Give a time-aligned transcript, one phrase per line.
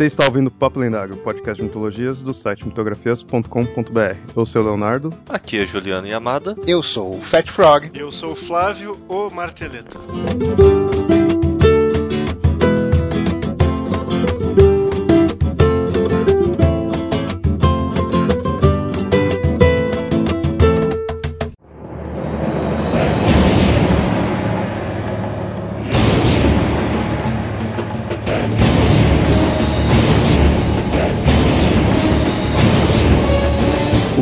[0.00, 4.16] Você está ouvindo Papo Lendário, podcast de mitologias do site mitografias.com.br.
[4.34, 5.10] Eu sou o Leonardo.
[5.28, 6.56] Aqui é Juliano Yamada.
[6.66, 7.90] Eu sou o Fat Frog.
[7.92, 10.00] Eu sou o Flávio, o Marteleta.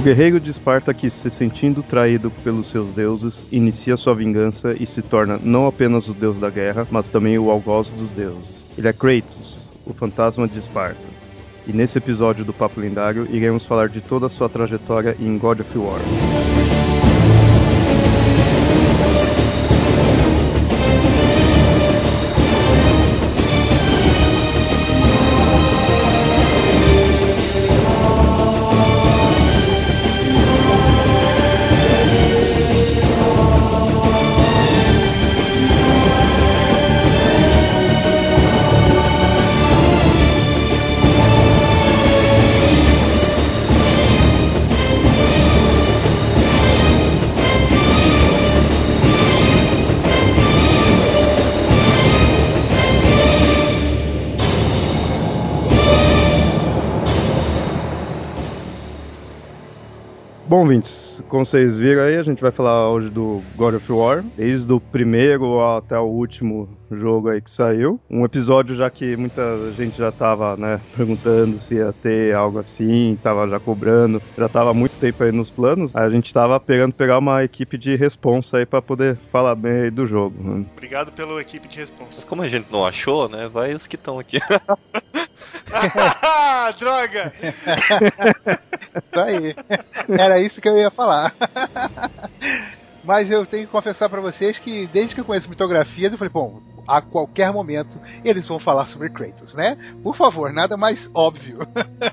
[0.09, 5.03] Guerreiro de Esparta que, se sentindo traído pelos seus deuses, inicia sua vingança e se
[5.03, 8.71] torna não apenas o deus da guerra, mas também o algoz dos deuses.
[8.79, 10.97] Ele é Kratos, o fantasma de Esparta.
[11.67, 15.61] E nesse episódio do Papo Lendário, iremos falar de toda a sua trajetória em God
[15.61, 16.01] of War.
[60.59, 64.25] Bom, ouvintes, como vocês viram aí, a gente vai falar hoje do God of War,
[64.37, 68.01] desde o primeiro até o último jogo aí que saiu.
[68.11, 69.41] Um episódio já que muita
[69.77, 74.71] gente já tava, né, perguntando se ia ter algo assim, tava já cobrando, já tava
[74.71, 75.95] há muito tempo aí nos planos.
[75.95, 79.91] A gente tava pegando pegar uma equipe de responsa aí para poder falar bem aí
[79.93, 80.43] do jogo.
[80.43, 80.67] Né?
[80.73, 82.27] Obrigado pela equipe de Mas responsa.
[82.27, 83.47] como a gente não achou, né?
[83.47, 84.41] Vai os que estão aqui.
[86.79, 87.33] Droga!
[89.13, 89.57] Isso aí.
[90.09, 91.35] Era isso que eu ia falar.
[93.05, 96.33] Mas eu tenho que confessar pra vocês que desde que eu conheço mitografias, eu falei,
[96.33, 99.77] bom, a qualquer momento eles vão falar sobre Kratos, né?
[100.03, 101.59] Por favor, nada mais óbvio.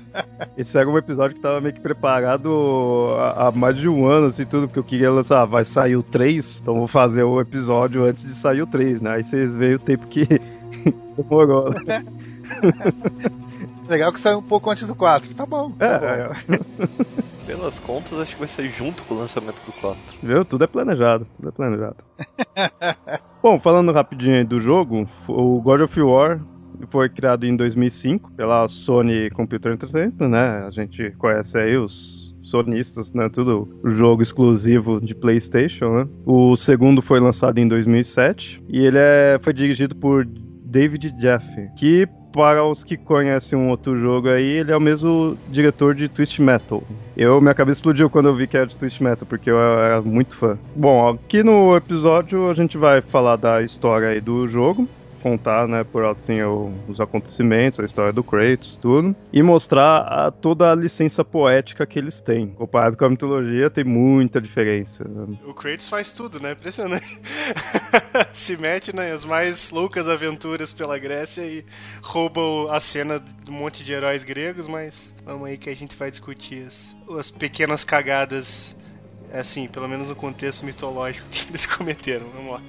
[0.56, 4.28] Esse era um episódio que tava meio que preparado há, há mais de um ano,
[4.28, 7.40] assim, tudo, porque eu queria lançar, ah, vai sair o 3, então vou fazer o
[7.40, 9.16] episódio antes de sair o 3, né?
[9.16, 10.26] Aí vocês veem o tempo que
[11.16, 12.04] demorou, né?
[13.88, 15.34] Legal que saiu um pouco antes do 4.
[15.34, 15.70] Tá bom.
[15.72, 16.04] Tá bom.
[16.04, 16.30] É,
[17.46, 19.98] Pelas contas, acho que vai sair junto com o lançamento do 4.
[20.20, 20.44] viu?
[20.44, 21.96] Tudo é planejado, tudo é planejado.
[23.40, 26.40] Bom, falando rapidinho aí do jogo, o God of War
[26.90, 30.64] foi criado em 2005 pela Sony Computer Entertainment, né?
[30.66, 33.28] A gente conhece aí os sonistas, né?
[33.28, 36.08] Tudo jogo exclusivo de PlayStation, né?
[36.26, 42.08] O segundo foi lançado em 2007 e ele é, foi dirigido por David Jaffe, que
[42.36, 46.42] para os que conhecem um outro jogo aí, ele é o mesmo diretor de Twist
[46.42, 46.82] Metal.
[47.16, 50.02] Eu, minha cabeça explodiu quando eu vi que era de Twist Metal, porque eu era
[50.02, 50.58] muito fã.
[50.74, 54.86] Bom, aqui no episódio a gente vai falar da história aí do jogo,
[55.30, 56.38] contar, né, por alto assim,
[56.88, 61.98] os acontecimentos, a história do Kratos, tudo, e mostrar a- toda a licença poética que
[61.98, 62.46] eles têm.
[62.46, 65.02] Comparado com a mitologia, tem muita diferença.
[65.04, 65.36] né?
[65.44, 66.52] O Kratos faz tudo, né?
[66.52, 67.20] Impressionante.
[68.32, 71.64] Se mete nas mais loucas aventuras pela Grécia e
[72.02, 72.40] rouba
[72.74, 76.08] a cena de um monte de heróis gregos, mas vamos aí que a gente vai
[76.08, 78.76] discutir as, as pequenas cagadas,
[79.38, 82.26] assim, pelo menos no contexto mitológico que eles cometeram.
[82.34, 82.60] Vamos lá.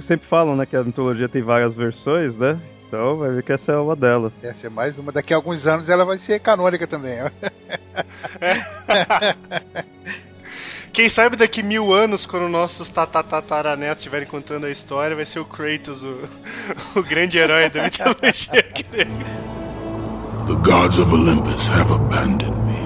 [0.00, 2.58] Sempre falam, né, que a mitologia tem várias versões, né?
[2.86, 4.38] Então vai ver que essa é uma delas.
[4.42, 5.10] Essa é mais uma.
[5.10, 7.20] Daqui a alguns anos ela vai ser canônica também.
[7.22, 7.30] ó.
[10.96, 15.44] Quem sabe daqui mil anos, quando nossos tatataranetos estiverem contando a história, vai ser o
[15.44, 16.16] Kratos, o,
[16.96, 19.10] o grande herói da mitologia grega.
[20.46, 22.85] The gods of Olympus have abandoned me.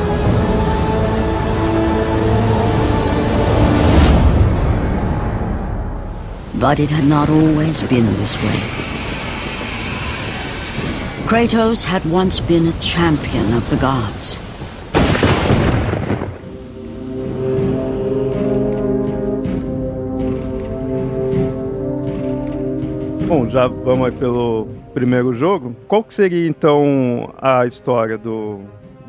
[6.61, 8.59] But it had not always been this way.
[11.25, 14.37] Kratos had once been a champion of the gods.
[23.27, 25.75] Bom, já vamos aí pelo primeiro jogo.
[25.87, 28.59] Qual que seria então a história do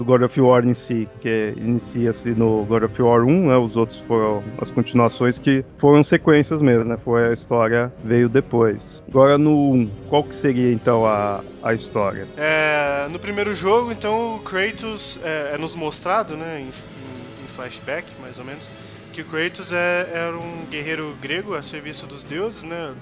[0.03, 3.57] do God of War em si, que inicia-se no God of War 1, né?
[3.57, 6.99] Os outros foram as continuações que foram sequências mesmo, né?
[7.03, 9.03] Foi a história veio depois.
[9.09, 12.27] Agora no 1, qual que seria então a, a história?
[12.37, 18.07] É, no primeiro jogo, então, o Kratos é, é nos mostrado, né, em, em flashback,
[18.21, 18.67] mais ou menos,
[19.13, 22.95] que o Kratos é, era um guerreiro grego a serviço dos deuses, né?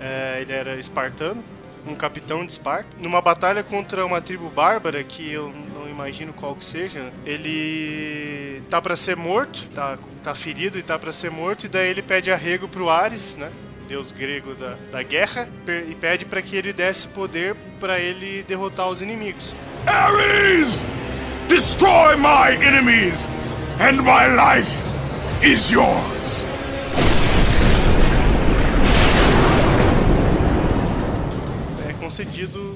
[0.00, 1.42] É, ele era espartano,
[1.86, 2.88] um capitão de Esparta.
[2.98, 5.52] Numa batalha contra uma tribo bárbara, que eu
[5.96, 11.10] imagino qual que seja, ele tá para ser morto, tá, tá ferido e tá para
[11.10, 13.50] ser morto, e daí ele pede arrego pro Ares, né?
[13.88, 15.48] Deus grego da, da guerra,
[15.88, 19.54] e pede para que ele desse poder para ele derrotar os inimigos.
[19.86, 20.84] Ares!
[21.48, 23.26] Destroy my enemies,
[23.80, 24.82] and my life
[25.42, 26.44] is yours.
[31.88, 32.75] é concedido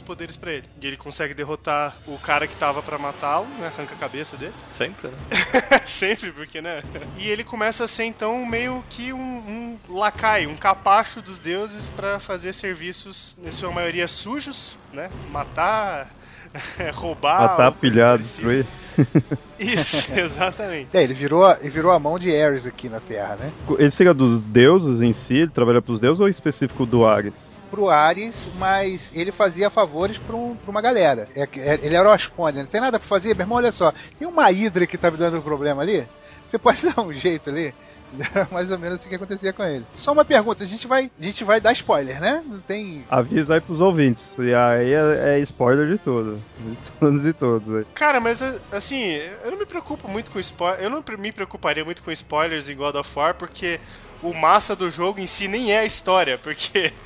[0.00, 0.64] os poderes pra ele.
[0.80, 3.66] E ele consegue derrotar o cara que tava pra matá-lo, né?
[3.66, 4.52] Arranca a cabeça dele.
[4.72, 5.16] Sempre, né?
[5.86, 6.82] Sempre, porque, né?
[7.16, 11.88] E ele começa a ser, então, meio que um, um lacaio, um capacho dos deuses
[11.88, 15.10] pra fazer serviços, em sua maioria, sujos, né?
[15.30, 16.10] Matar,
[16.94, 17.42] roubar...
[17.42, 18.48] Matar, pilhar, parecida.
[18.48, 18.66] destruir.
[19.58, 20.88] Isso, exatamente.
[20.96, 23.52] É, ele virou, ele virou a mão de Ares aqui na Terra, né?
[23.78, 27.68] Ele seria dos deuses em si, ele trabalha pros deuses ou em específico do Ares?
[27.70, 31.28] Pro Ares, mas ele fazia favores pra, um- pra uma galera.
[31.34, 33.34] É que- é- ele era o Aspone, não tem nada pra fazer.
[33.34, 36.06] Meu irmão, olha só, tem uma hidra que tá me dando problema ali.
[36.50, 37.72] Você pode dar um jeito ali?
[38.18, 39.84] Era mais ou menos assim que acontecia com ele.
[39.96, 42.42] Só uma pergunta, a gente vai, a gente vai dar spoiler, né?
[42.46, 43.04] Não tem.
[43.10, 44.34] Avisa aí pros ouvintes.
[44.38, 46.42] E aí é, é spoiler de tudo.
[46.58, 47.84] De todos e todos aí.
[47.94, 48.42] Cara, mas
[48.72, 49.02] assim,
[49.44, 50.82] eu não me preocupo muito com spoilers.
[50.82, 53.80] Eu não me preocuparia muito com spoilers em God of War, porque
[54.22, 56.92] o massa do jogo em si nem é a história, porque.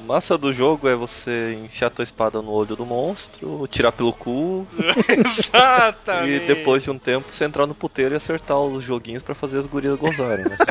[0.00, 4.10] O massa do jogo é você enfiar tua espada no olho do monstro, tirar pelo
[4.10, 4.66] cu
[5.06, 6.44] Exatamente.
[6.44, 9.58] e depois de um tempo você entrar no puteiro e acertar os joguinhos pra fazer
[9.58, 10.46] as gurias gozarem.
[10.46, 10.56] Né?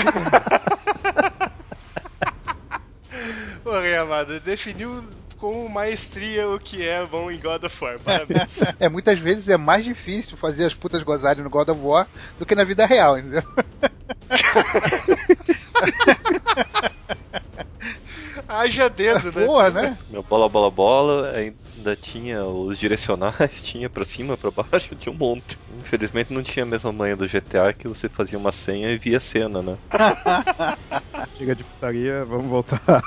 [3.64, 5.04] Ô, Amado, definiu
[5.38, 8.00] com maestria o que é bom em God of War.
[8.00, 8.60] Parabéns.
[8.80, 12.08] É, muitas vezes é mais difícil fazer as putas gozarem no God of War
[12.40, 13.44] do que na vida real, entendeu?
[18.48, 19.46] Haja dedo, né?
[19.46, 19.98] Porra, né?
[20.10, 25.18] Meu bola, bola, bola, ainda tinha os direcionais, tinha pra cima, pra baixo, tinha um
[25.18, 25.58] monte.
[25.80, 29.18] Infelizmente não tinha a mesma manha do GTA que você fazia uma senha e via
[29.18, 29.78] a cena, né?
[31.38, 33.04] Chega de putaria, vamos voltar.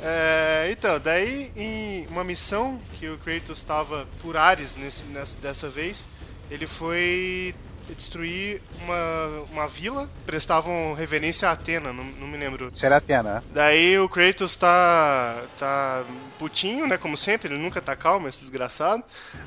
[0.00, 5.68] É, então, daí em uma missão que o Kratos estava por Ares nesse, nessa, dessa
[5.68, 6.08] vez,
[6.50, 7.54] ele foi
[7.96, 12.70] destruir uma, uma vila, prestavam reverência a Atena, não, não me lembro.
[12.74, 13.42] Será Atena, né?
[13.52, 16.04] Daí o Kratos tá, tá
[16.38, 19.02] putinho, né, como sempre, ele nunca tá calmo, esse desgraçado.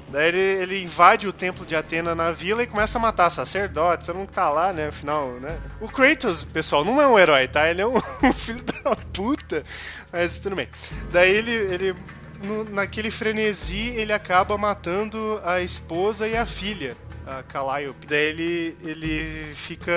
[0.09, 4.07] Daí ele, ele invade o templo de Atena na vila e começa a matar sacerdotes,
[4.07, 5.57] todo mundo tá lá, né, afinal, né.
[5.79, 7.69] O Kratos, pessoal, não é um herói, tá?
[7.69, 9.63] Ele é um, um filho da puta,
[10.11, 10.67] mas tudo bem.
[11.11, 11.95] Daí ele, ele
[12.43, 16.95] no- naquele frenesi, ele acaba matando a esposa e a filha
[17.25, 18.05] a Calliope.
[18.07, 19.91] Daí ele, ele fica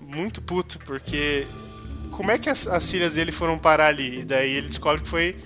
[0.00, 1.46] muito puto, porque
[2.10, 4.20] como é que as, as filhas dele foram parar ali?
[4.20, 5.36] E daí ele descobre que foi,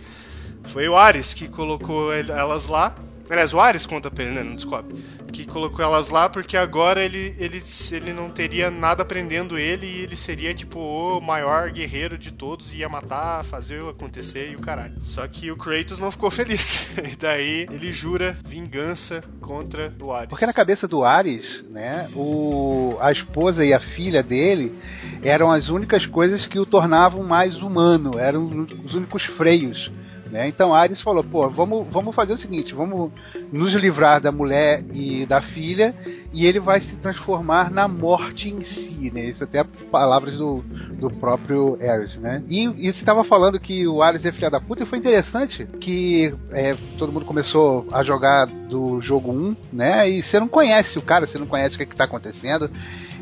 [0.65, 2.95] foi o Ares que colocou el- elas lá.
[3.33, 4.43] Aliás, o Ares conta pra ele, né?
[4.43, 4.95] Não descobre.
[5.33, 10.01] Que colocou elas lá porque agora ele, ele, ele não teria nada prendendo ele e
[10.01, 14.61] ele seria, tipo, o maior guerreiro de todos e ia matar, fazer acontecer e o
[14.61, 14.97] caralho.
[15.03, 16.87] Só que o Kratos não ficou feliz.
[17.11, 20.29] E daí ele jura vingança contra o Ares.
[20.29, 24.79] Porque na cabeça do Ares, né, o, a esposa e a filha dele
[25.23, 29.91] eram as únicas coisas que o tornavam mais humano, eram os únicos freios.
[30.33, 30.49] Né?
[30.49, 33.13] Então Ares falou, pô, vamos, vamos fazer o seguinte, vamos
[33.53, 35.95] nos livrar da mulher e da filha
[36.33, 39.27] e ele vai se transformar na morte em si, né?
[39.27, 42.43] Isso até é palavras do, do próprio Ares, né?
[42.49, 45.67] E, e você estava falando que o Ares é filha da puta e foi interessante
[45.79, 50.09] que é, todo mundo começou a jogar do jogo 1, né?
[50.09, 52.71] E você não conhece o cara, você não conhece o que, é que tá acontecendo.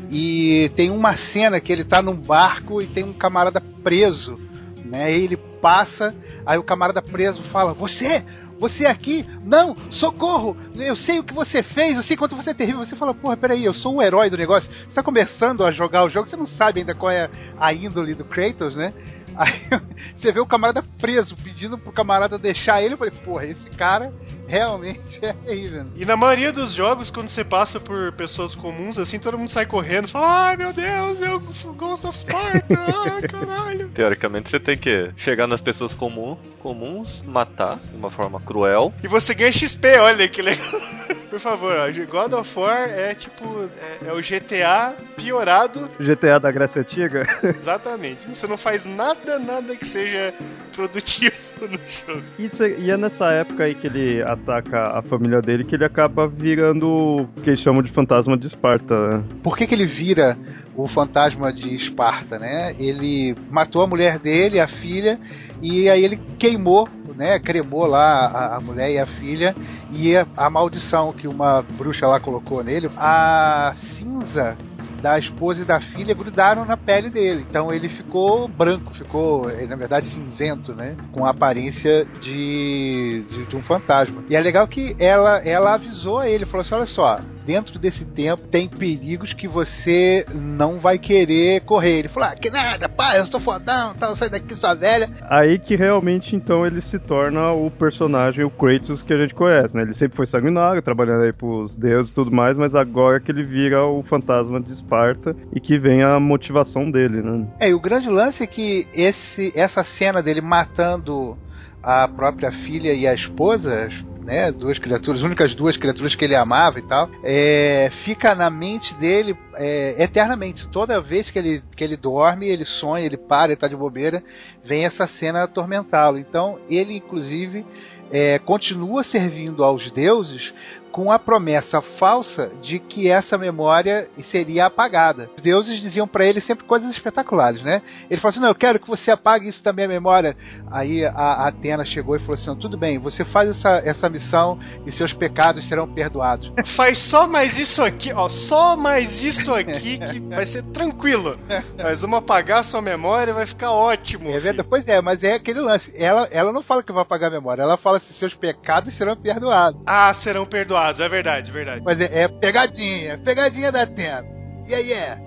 [0.09, 4.39] E tem uma cena que ele tá num barco e tem um camarada preso,
[4.85, 5.11] né?
[5.13, 6.15] Ele passa,
[6.45, 8.25] aí o camarada preso fala: Você!
[8.61, 9.25] Você aqui?
[9.43, 9.75] Não!
[9.89, 10.55] Socorro!
[10.75, 12.85] Eu sei o que você fez, eu sei quanto você é terrível.
[12.85, 14.69] Você fala, porra, peraí, eu sou o herói do negócio.
[14.87, 17.27] Você tá começando a jogar o jogo, você não sabe ainda qual é
[17.59, 18.93] a índole do Kratos, né?
[19.35, 19.51] Aí
[20.15, 22.93] você vê o camarada preso, pedindo pro camarada deixar ele.
[22.93, 24.13] Eu falei, porra, esse cara
[24.51, 25.85] realmente é terrível.
[25.95, 29.65] E na maioria dos jogos, quando você passa por pessoas comuns, assim, todo mundo sai
[29.65, 31.19] correndo e fala: Ai meu Deus,
[31.63, 33.89] o Ghost of Sparta, ai caralho.
[33.89, 38.93] Teoricamente você tem que chegar nas pessoas comum, comuns, matar de uma forma cruel.
[39.01, 40.67] E você ganha XP, olha que legal.
[41.31, 43.67] Por favor, ó, God of War é tipo.
[44.03, 45.89] É, é o GTA piorado.
[45.99, 47.23] GTA da Grécia Antiga?
[47.57, 48.27] Exatamente.
[48.27, 50.33] Você não faz nada, nada que seja
[50.75, 52.23] produtivo no jogo.
[52.37, 55.85] Isso é- e é nessa época aí que ele ataca a família dele que ele
[55.85, 59.09] acaba virando o que eles chamam de fantasma de Esparta.
[59.09, 59.23] né?
[59.41, 60.37] Por que, que ele vira
[60.75, 62.75] o fantasma de Esparta, né?
[62.77, 65.19] Ele matou a mulher dele, a filha,
[65.61, 67.39] e aí ele queimou, né?
[67.39, 69.55] Cremou lá a, a mulher e a filha,
[69.91, 74.57] e a, a maldição que uma bruxa lá colocou nele, a cinza
[75.01, 77.45] da esposa e da filha grudaram na pele dele.
[77.49, 80.95] Então ele ficou branco, ficou, eh, na verdade, cinzento, né?
[81.11, 84.23] Com a aparência de, de, de um fantasma.
[84.29, 88.05] E é legal que ela, ela avisou a ele, falou assim: olha só, dentro desse
[88.05, 91.99] tempo tem perigos que você não vai querer correr.
[91.99, 95.09] Ele falou: ah, que nada, pai, eu sou fodão, tal, sai daqui, sua velha.
[95.29, 99.75] Aí que realmente então ele se torna o personagem, o Kratos que a gente conhece,
[99.75, 99.83] né?
[99.83, 103.43] Ele sempre foi sanguinário, trabalhando aí pros deuses e tudo mais, mas agora que ele
[103.43, 107.47] vira o fantasma de Esparta e que vem a motivação dele, né?
[107.59, 111.37] É, e o grande lance é que esse, essa cena dele matando
[111.81, 113.89] a própria filha e a esposa,
[114.21, 118.93] né, duas criaturas, únicas duas criaturas que ele amava e tal, é, fica na mente
[118.95, 120.67] dele é, eternamente.
[120.67, 124.21] Toda vez que ele, que ele dorme, ele sonha, ele para, ele tá de bobeira,
[124.63, 126.19] vem essa cena atormentá-lo.
[126.19, 127.65] Então, ele, inclusive,
[128.11, 130.53] é, continua servindo aos deuses
[130.91, 135.29] com a promessa falsa de que essa memória seria apagada.
[135.35, 137.81] Os deuses diziam para ele sempre coisas espetaculares, né?
[138.09, 140.35] Ele falou assim: Não, eu quero que você apague isso da minha memória.
[140.69, 144.91] Aí a, Atena chegou e falou assim: Tudo bem, você faz essa, essa missão e
[144.91, 146.51] seus pecados serão perdoados.
[146.65, 148.29] Faz só mais isso aqui, ó.
[148.29, 151.37] Só mais isso aqui que vai ser tranquilo.
[151.77, 154.29] Nós vamos apagar a sua memória e vai ficar ótimo.
[154.29, 154.41] É filho.
[154.41, 155.91] verdade, pois é, mas é aquele lance.
[155.95, 159.15] Ela, ela não fala que vai apagar a memória, ela fala assim: seus pecados serão
[159.15, 159.81] perdoados.
[159.85, 161.81] Ah, serão perdoados, é verdade, é verdade.
[161.83, 164.25] Mas é, é pegadinha, pegadinha da Atena.
[164.67, 165.19] E aí é.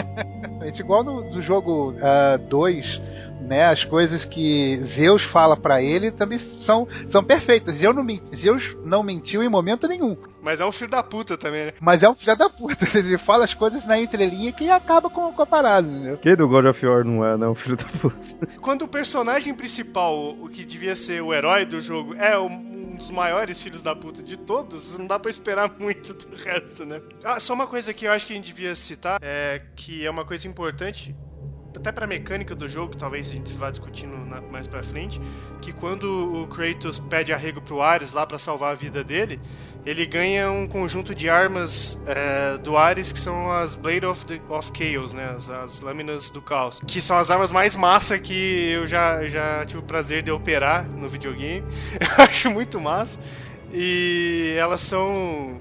[0.64, 1.94] Gente, igual no, do jogo
[2.48, 3.00] 2,
[3.44, 3.66] né?
[3.66, 7.76] As coisas que Zeus fala pra ele também são, são perfeitas.
[7.76, 10.16] Zeus não, Zeus não mentiu em momento nenhum.
[10.42, 11.72] Mas é um filho da puta também, né?
[11.80, 12.86] Mas é um filho da puta.
[12.98, 16.18] Ele fala as coisas na entrelinha que acaba com, com a parada, entendeu?
[16.18, 18.48] Quem do God of War não é, não, filho da puta?
[18.60, 22.96] Quando o personagem principal, o que devia ser o herói do jogo, é um um
[22.96, 27.02] dos maiores filhos da puta de todos, não dá pra esperar muito do resto, né?
[27.22, 30.10] Ah, só uma coisa que eu acho que a gente devia citar, é que é
[30.10, 31.14] uma coisa importante,
[31.76, 35.20] até pra mecânica do jogo, talvez a gente vá discutindo na- mais pra frente,
[35.60, 39.40] que quando o Kratos pede arrego pro Ares lá pra salvar a vida dele,
[39.84, 44.40] ele ganha um conjunto de armas é, do Ares que são as Blade of, the,
[44.48, 45.34] of Chaos, né?
[45.36, 46.80] As, as lâminas do caos.
[46.86, 50.88] Que são as armas mais massa que eu já, já tive o prazer de operar
[50.88, 51.64] no videogame.
[52.18, 53.18] Eu acho muito massa.
[53.76, 55.58] E elas são.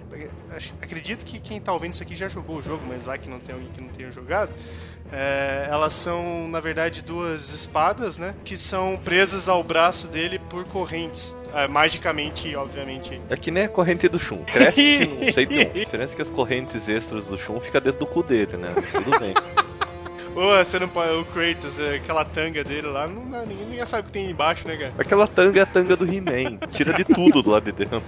[0.79, 3.39] Acredito que quem tá ouvindo isso aqui já jogou o jogo, mas vai que não
[3.39, 4.51] tem alguém que não tenha jogado.
[5.15, 8.34] É, elas são, na verdade, duas espadas, né?
[8.43, 11.36] Que são presas ao braço dele por correntes.
[11.53, 13.22] É, magicamente, obviamente.
[13.29, 14.39] É que nem a corrente do Shun.
[14.46, 15.43] Cresce, não sei.
[15.43, 18.74] A diferença é que as correntes extras do Shun ficam dentro do cu dele, né?
[18.91, 19.34] Tudo bem.
[20.36, 21.12] Ô, você não pode.
[21.12, 24.32] O Kratos, é, aquela tanga dele lá, não, não- ninguém, ninguém sabe o que tem
[24.32, 24.93] embaixo, né, cara?
[24.98, 26.58] Aquela tanga é a tanga do He-Man.
[26.72, 28.01] Tira de tudo do lado de dentro.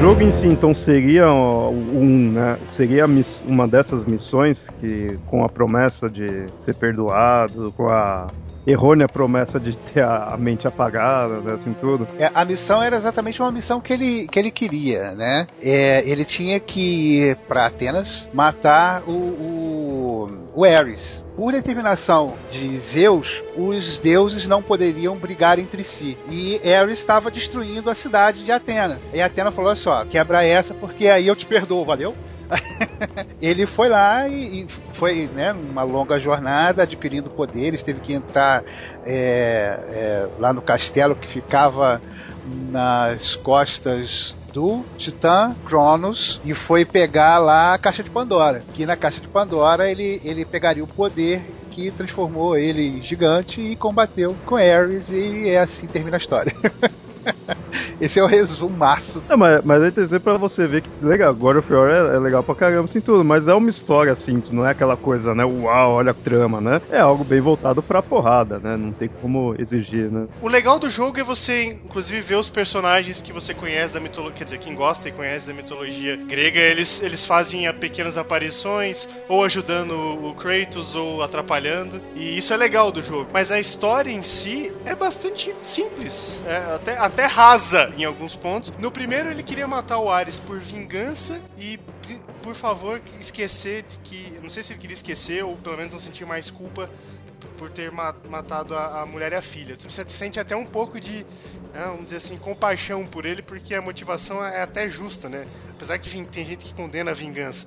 [0.00, 3.06] Jogo em si, então, seria um, né, seria
[3.46, 8.26] uma dessas missões que, com a promessa de ser perdoado, com a
[8.66, 12.06] errônea promessa de ter a, mente apagada, né, assim tudo.
[12.18, 15.46] É, a missão era exatamente uma missão que ele, que ele queria, né?
[15.62, 21.25] É, ele tinha que ir pra Atenas matar o, o, o Ares.
[21.36, 26.16] Por determinação de Zeus, os deuses não poderiam brigar entre si.
[26.30, 28.98] E Ares estava destruindo a cidade de Atena.
[29.12, 32.14] E Atena falou: olha só, quebra essa porque aí eu te perdoo, valeu?
[33.42, 38.62] ele foi lá e, e foi né, uma longa jornada adquirindo poderes, teve que entrar
[39.04, 42.00] é, é, lá no castelo que ficava
[42.70, 48.62] nas costas do Titã Cronos e foi pegar lá a caixa de Pandora.
[48.72, 53.60] Que na caixa de Pandora ele, ele pegaria o poder que transformou ele em gigante
[53.60, 56.54] e combateu com Ares e é assim termina a história.
[58.00, 59.22] Esse é o resumaço.
[59.28, 62.18] Não, mas, mas é interessante pra você ver que, legal, God of War é, é
[62.18, 65.44] legal pra caramba, assim, tudo, mas é uma história simples, não é aquela coisa, né,
[65.44, 66.80] uau, olha a trama, né?
[66.90, 68.76] É algo bem voltado pra porrada, né?
[68.76, 70.26] Não tem como exigir, né?
[70.42, 74.36] O legal do jogo é você, inclusive, ver os personagens que você conhece da mitologia,
[74.38, 79.44] quer dizer, quem gosta e conhece da mitologia grega, eles, eles fazem pequenas aparições, ou
[79.44, 83.28] ajudando o Kratos, ou atrapalhando, e isso é legal do jogo.
[83.32, 88.70] Mas a história em si é bastante simples, é até, até rasa em alguns pontos.
[88.78, 91.78] No primeiro, ele queria matar o Ares por vingança e
[92.42, 94.38] por favor, esquecer de que.
[94.40, 96.88] Não sei se ele queria esquecer ou pelo menos não sentir mais culpa
[97.58, 99.76] por ter matado a, a mulher e a filha.
[99.82, 101.24] Você sente até um pouco de,
[101.72, 105.46] né, vamos dizer assim, compaixão por ele, porque a motivação é até justa, né?
[105.70, 107.66] Apesar que tem gente que condena a vingança.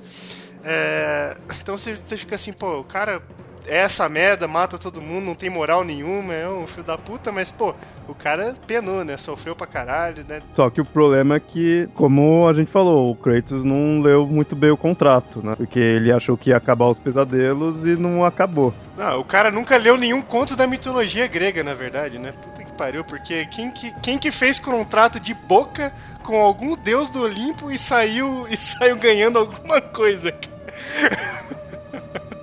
[0.63, 3.21] É, então você fica assim, pô, o cara
[3.69, 7.51] essa merda, mata todo mundo, não tem moral nenhuma, é um filho da puta, mas,
[7.51, 7.75] pô,
[8.07, 9.15] o cara penou, né?
[9.15, 10.41] Sofreu pra caralho, né?
[10.51, 14.55] Só que o problema é que, como a gente falou, o Kratos não leu muito
[14.55, 15.53] bem o contrato, né?
[15.55, 18.73] Porque ele achou que ia acabar os pesadelos e não acabou.
[18.97, 22.31] Não, o cara nunca leu nenhum conto da mitologia grega, na verdade, né?
[22.31, 27.09] Puta que pariu, porque quem que, quem que fez contrato de boca com algum deus
[27.09, 31.49] do Olimpo e saiu, e saiu ganhando alguma coisa, cara?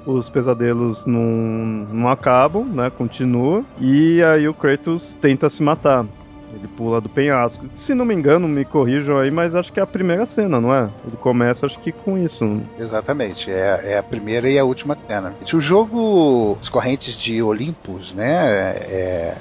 [0.06, 2.90] os pesadelos não, não acabam, né?
[2.90, 3.64] Continua.
[3.80, 6.06] E aí o Kratos tenta se matar.
[6.54, 7.66] Ele pula do penhasco.
[7.74, 10.74] Se não me engano, me corrijam aí, mas acho que é a primeira cena, não
[10.74, 10.88] é?
[11.06, 12.62] Ele começa, acho que com isso.
[12.78, 15.34] Exatamente, é, é a primeira e a última cena.
[15.52, 18.70] O jogo As Correntes de Olympus, né?
[18.78, 19.36] É,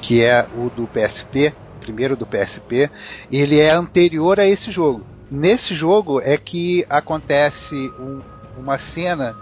[0.00, 2.90] que é o do PSP, primeiro do PSP,
[3.30, 5.02] ele é anterior a esse jogo.
[5.30, 8.20] Nesse jogo é que acontece um,
[8.56, 9.34] uma cena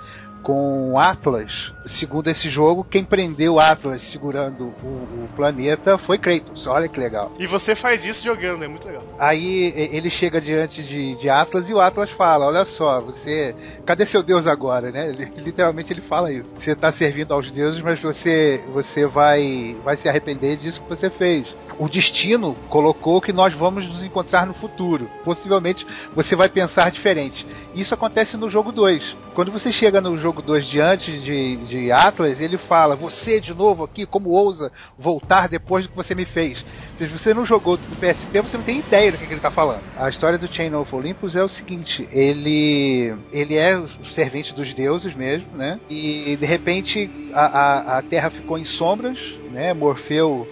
[0.44, 1.72] com Atlas.
[1.86, 6.66] Segundo esse jogo, quem prendeu Atlas segurando o, o, planeta foi Kratos.
[6.66, 7.32] Olha que legal.
[7.38, 9.02] E você faz isso jogando, é muito legal.
[9.18, 13.54] Aí ele chega diante de, de Atlas e o Atlas fala: Olha só, você.
[13.84, 15.08] Cadê seu Deus agora, né?
[15.08, 16.52] Ele, literalmente ele fala isso.
[16.56, 21.08] Você está servindo aos deuses, mas você, você vai, vai se arrepender disso que você
[21.10, 25.10] fez o destino colocou que nós vamos nos encontrar no futuro.
[25.24, 27.46] Possivelmente você vai pensar diferente.
[27.74, 29.16] Isso acontece no jogo 2.
[29.34, 33.84] Quando você chega no jogo 2 diante de, de Atlas, ele fala: Você de novo
[33.84, 36.64] aqui, como ousa voltar depois do que você me fez?
[36.96, 39.50] Se você não jogou no PSP, você não tem ideia do que, que ele está
[39.50, 39.82] falando.
[39.96, 44.72] A história do Chain of Olympus é o seguinte: ele, ele é o servente dos
[44.72, 45.80] deuses mesmo, né?
[45.90, 49.18] E de repente a, a, a Terra ficou em sombras,
[49.50, 49.72] né?
[49.72, 50.46] Morfeu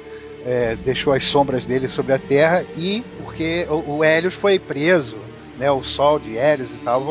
[0.45, 5.17] é, deixou as sombras dele sobre a Terra e porque o, o Hélios foi preso,
[5.59, 7.03] né, o Sol de Hélios e tal,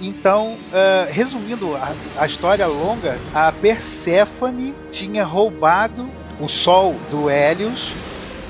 [0.00, 7.92] então, uh, resumindo a, a, história longa, a Perséfone tinha roubado o Sol do Hélios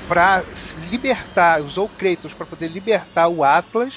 [0.07, 0.43] para
[0.91, 3.93] libertar, usou Kratos para poder libertar o Atlas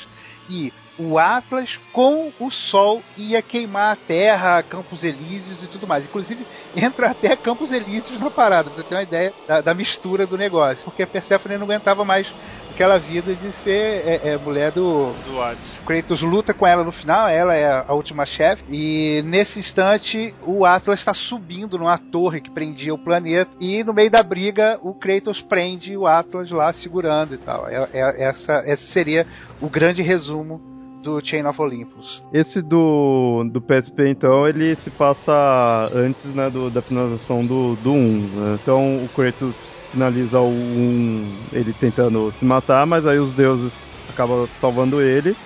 [0.48, 6.04] e o Atlas com o Sol ia queimar a Terra, Campos Elíseos e tudo mais.
[6.04, 10.26] Inclusive, entra até Campos Elíseos na parada, pra você ter uma ideia da, da mistura
[10.26, 10.84] do negócio.
[10.84, 12.26] Porque a Persephone não aguentava mais
[12.72, 15.78] aquela vida de ser é, é, mulher do, do Hades.
[15.86, 20.64] Kratos luta com ela no final, ela é a última chefe, e nesse instante o
[20.64, 24.94] Atlas está subindo numa torre que prendia o planeta, e no meio da briga o
[24.94, 27.68] Kratos prende o Atlas lá segurando e tal.
[27.68, 29.26] É, é, essa, esse seria
[29.60, 30.60] o grande resumo
[31.02, 32.22] do Chain of Olympus.
[32.32, 37.92] Esse do, do PSP, então, ele se passa antes né, do, da finalização do, do
[37.92, 37.96] 1.
[37.96, 38.58] Né?
[38.62, 39.56] Então o Kratos
[39.90, 43.74] finaliza o 1 ele tentando se matar, mas aí os deuses
[44.08, 45.36] acabam salvando ele.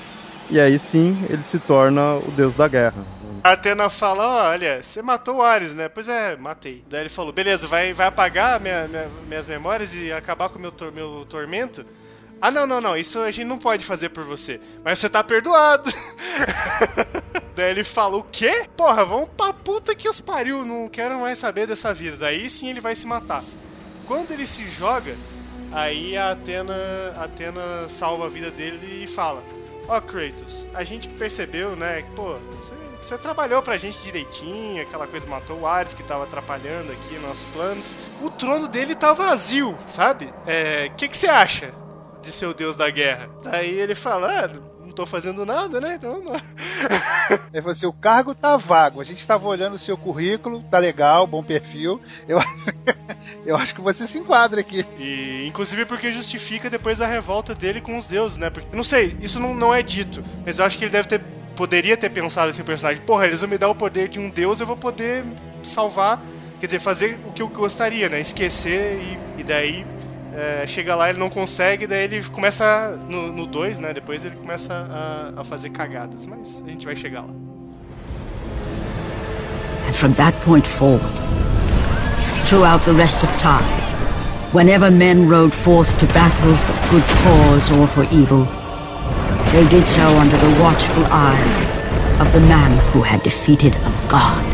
[0.49, 3.05] E aí sim ele se torna o deus da guerra.
[3.43, 5.89] A Atena fala, olha, você matou o Ares, né?
[5.89, 6.85] Pois é, matei.
[6.89, 10.63] Daí ele falou, beleza, vai, vai apagar minha, minha, minhas memórias e acabar com o
[10.63, 11.85] meu, meu tormento?
[12.41, 14.61] Ah, não, não, não, isso a gente não pode fazer por você.
[14.85, 15.91] Mas você tá perdoado.
[17.57, 18.67] Daí ele fala: O quê?
[18.77, 22.17] Porra, vamos pra puta que os pariu, não quero mais saber dessa vida.
[22.19, 23.43] Daí sim ele vai se matar.
[24.07, 25.17] Quando ele se joga,
[25.73, 26.75] aí a Atena,
[27.17, 29.43] a Atena salva a vida dele e fala:
[29.89, 34.83] Ó, oh, Kratos, a gente percebeu, né, que, pô, você, você trabalhou pra gente direitinho,
[34.83, 37.95] aquela coisa matou o Ares que tava atrapalhando aqui nossos planos.
[38.21, 40.33] O trono dele tá vazio, sabe?
[40.47, 40.91] É.
[40.93, 41.86] O que, que você acha?
[42.27, 43.31] De ser o deus da guerra.
[43.43, 45.95] Daí ele fala, ah, não tô fazendo nada, né?
[45.95, 46.35] Então não.
[47.53, 50.79] Ele falou assim, o cargo tá vago, a gente tava olhando o seu currículo, tá
[50.79, 52.01] legal, bom perfil.
[52.27, 52.39] Eu,
[53.47, 54.85] eu acho que você se enquadra aqui.
[54.99, 58.51] E inclusive porque justifica depois a revolta dele com os deuses, né?
[58.51, 61.21] Porque, não sei, isso não, não é dito, mas eu acho que ele deve ter
[61.55, 64.29] poderia ter pensado assim, o personagem, porra, eles vão me dar o poder de um
[64.29, 65.25] deus, eu vou poder
[65.65, 66.23] salvar,
[66.61, 68.21] quer dizer, fazer o que eu gostaria, né?
[68.21, 69.87] Esquecer e, e daí
[70.37, 73.95] é, chega lá, ele não consegue, daí ele começa no 2, né?
[73.95, 77.33] Depois ele começa a, a fazer cagadas, mas a gente vai chegar lá.
[79.89, 81.07] And from that point forward,
[82.45, 83.65] throughout the rest of time,
[84.53, 88.47] whenever men rode forth to battle for good cause or for evil,
[89.53, 91.67] they did so under the watchful eye
[92.21, 94.45] of the man who had defeated a god.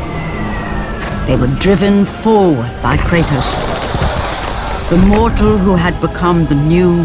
[1.27, 3.59] They were driven forward by Kratos,
[4.91, 7.05] the mortal who had become the new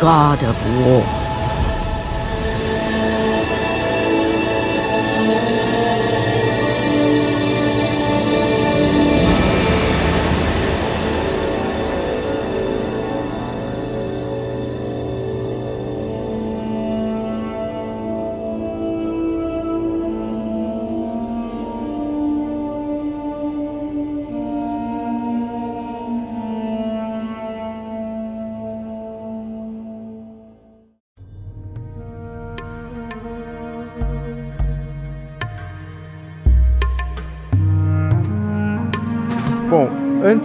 [0.00, 1.17] god of war.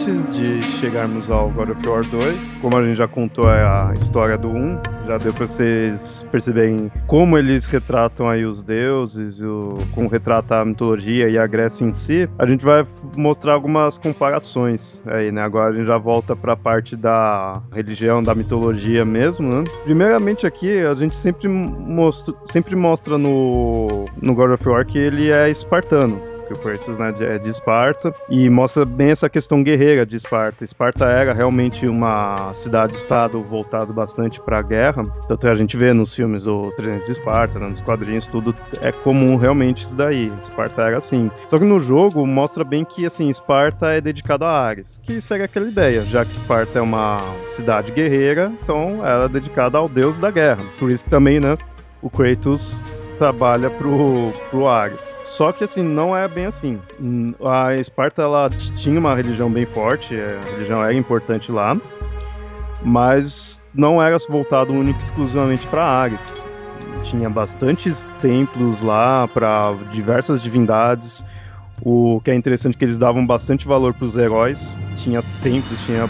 [0.04, 4.38] Antes de chegarmos ao God of War 2, como a gente já contou a história
[4.38, 10.10] do 1, já deu pra vocês perceberem como eles retratam aí os deuses, o, como
[10.10, 12.86] retrata a mitologia e a Grécia em si, a gente vai
[13.16, 15.42] mostrar algumas comparações aí, né?
[15.42, 19.64] Agora a gente já volta pra parte da religião, da mitologia mesmo, né?
[19.86, 25.32] Primeiramente aqui, a gente sempre mostra, sempre mostra no, no God of War que ele
[25.32, 30.06] é espartano que o Kratos né, é de Esparta, e mostra bem essa questão guerreira
[30.06, 30.64] de Esparta.
[30.64, 36.14] Esparta era realmente uma cidade-estado voltado bastante para a guerra, tanto a gente vê nos
[36.14, 40.32] filmes do 300 de Esparta, né, nos quadrinhos, tudo é comum realmente isso daí.
[40.42, 41.30] Esparta era assim.
[41.50, 45.44] Só que no jogo mostra bem que assim, Esparta é dedicado a Ares, que segue
[45.44, 47.18] aquela ideia, já que Esparta é uma
[47.50, 50.64] cidade guerreira, então ela é dedicada ao deus da guerra.
[50.80, 51.58] Por isso que também, né,
[52.02, 52.76] o Kratos
[53.18, 55.16] trabalha pro, pro Ares.
[55.26, 56.80] Só que assim, não é bem assim.
[57.44, 61.76] A Esparta ela tinha uma religião bem forte, a religião era importante lá,
[62.84, 66.44] mas não era voltado único exclusivamente para Ares.
[67.04, 71.26] Tinha bastantes templos lá para diversas divindades.
[71.82, 74.76] O que é interessante é que eles davam bastante valor para os heróis.
[74.98, 76.08] Tinha templos, tinha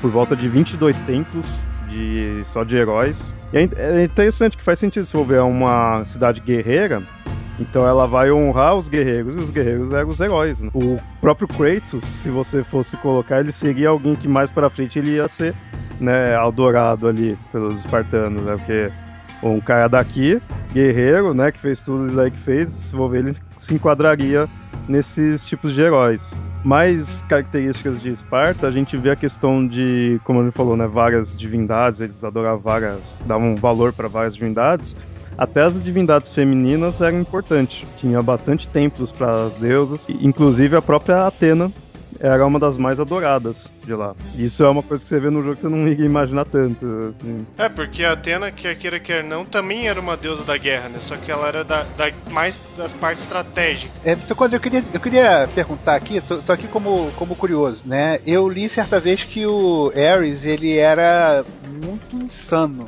[0.00, 1.46] por volta de 22 templos
[1.90, 3.34] de só de heróis.
[3.52, 7.02] E é interessante que faz sentido se for ver uma cidade guerreira,
[7.58, 10.60] então ela vai honrar os guerreiros, e os guerreiros eram os heróis.
[10.60, 10.70] Né?
[10.72, 15.16] O próprio Kratos, se você fosse colocar, ele seria alguém que mais pra frente ele
[15.16, 15.54] ia ser
[16.00, 18.56] né, adorado ali pelos espartanos, né?
[18.56, 18.90] Porque
[19.42, 20.40] um cara daqui,
[20.72, 24.48] guerreiro, né, que fez tudo isso aí que fez, se for ver, ele se enquadraria
[24.88, 26.40] nesses tipos de heróis.
[26.62, 31.36] Mais características de Esparta, a gente vê a questão de, como ele falou, né, várias
[31.36, 34.94] divindades, eles adoravam várias, davam valor para várias divindades,
[35.38, 37.86] até as divindades femininas eram importantes.
[37.96, 41.72] Tinha bastante templos para as deusas, inclusive a própria Atena
[42.20, 44.14] era uma das mais adoradas de lá.
[44.36, 47.14] Isso é uma coisa que você vê no jogo que você não ia imaginar tanto.
[47.18, 47.46] Assim.
[47.56, 50.98] É, porque a Atena, quer queira, quer não, também era uma deusa da guerra, né?
[51.00, 53.90] Só que ela era da, da mais das partes estratégicas.
[54.04, 57.80] É, então, quando eu queria, eu queria perguntar aqui, tô, tô, aqui como, como curioso,
[57.84, 58.20] né?
[58.26, 61.44] Eu li certa vez que o Ares, ele era
[61.82, 62.86] muito insano.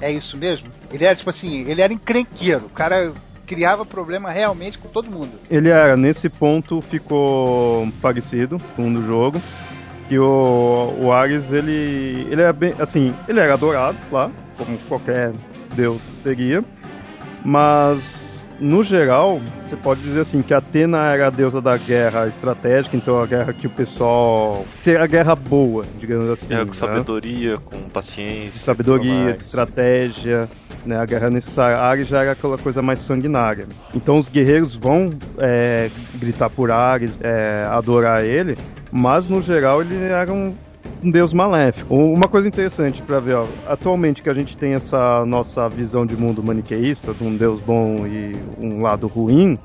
[0.00, 0.68] É isso mesmo?
[0.92, 2.66] Ele era, tipo assim, ele era encrenqueiro.
[2.66, 3.12] O cara
[3.46, 5.32] criava problema realmente com todo mundo.
[5.50, 9.40] Ele era, nesse ponto ficou parecido com o jogo.
[10.08, 15.32] Que o, o Ares, ele, ele é bem, assim, ele era adorado lá, como qualquer
[15.74, 16.62] deus seria,
[17.42, 18.23] mas
[18.60, 23.20] no geral, você pode dizer assim que Atena era a deusa da guerra estratégica, então
[23.20, 24.64] a guerra que o pessoal.
[24.80, 26.54] Ser a guerra boa, digamos assim.
[26.54, 26.72] Com né?
[26.72, 28.60] sabedoria, com paciência.
[28.60, 30.48] Sabedoria, estratégia,
[30.86, 30.96] né?
[30.96, 31.78] A guerra necessária.
[31.78, 33.66] Ares já era aquela coisa mais sanguinária.
[33.94, 38.56] Então os guerreiros vão é, gritar por Ares, é, adorar ele,
[38.92, 40.54] mas no geral ele era um
[41.02, 41.94] um deus maléfico.
[41.94, 46.16] Uma coisa interessante para ver, ó, atualmente que a gente tem essa nossa visão de
[46.16, 49.58] mundo maniqueísta, de um deus bom e um lado ruim,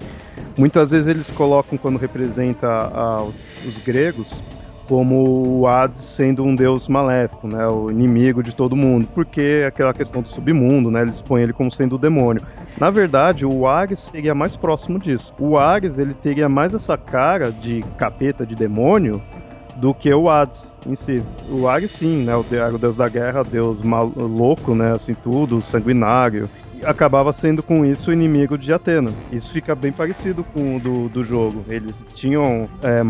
[0.58, 4.41] muitas vezes eles colocam quando representa a, os, os gregos
[4.89, 9.93] como o Hades sendo um deus maléfico, né, o inimigo de todo mundo, porque aquela
[9.93, 12.41] questão do submundo, né, eles põem ele como sendo o demônio.
[12.75, 15.32] Na verdade, o Ares seria mais próximo disso.
[15.38, 19.21] O Ares ele teria mais essa cara de capeta, de demônio,
[19.80, 21.24] do que o Hades em si.
[21.50, 22.44] O Ares sim, né, o
[22.78, 26.50] deus da guerra, deus mal, louco, né, assim tudo, sanguinário.
[26.84, 29.12] acabava sendo com isso o inimigo de Atena.
[29.32, 31.63] Isso fica bem parecido com o do, do jogo.
[31.68, 33.02] Eles tinham é,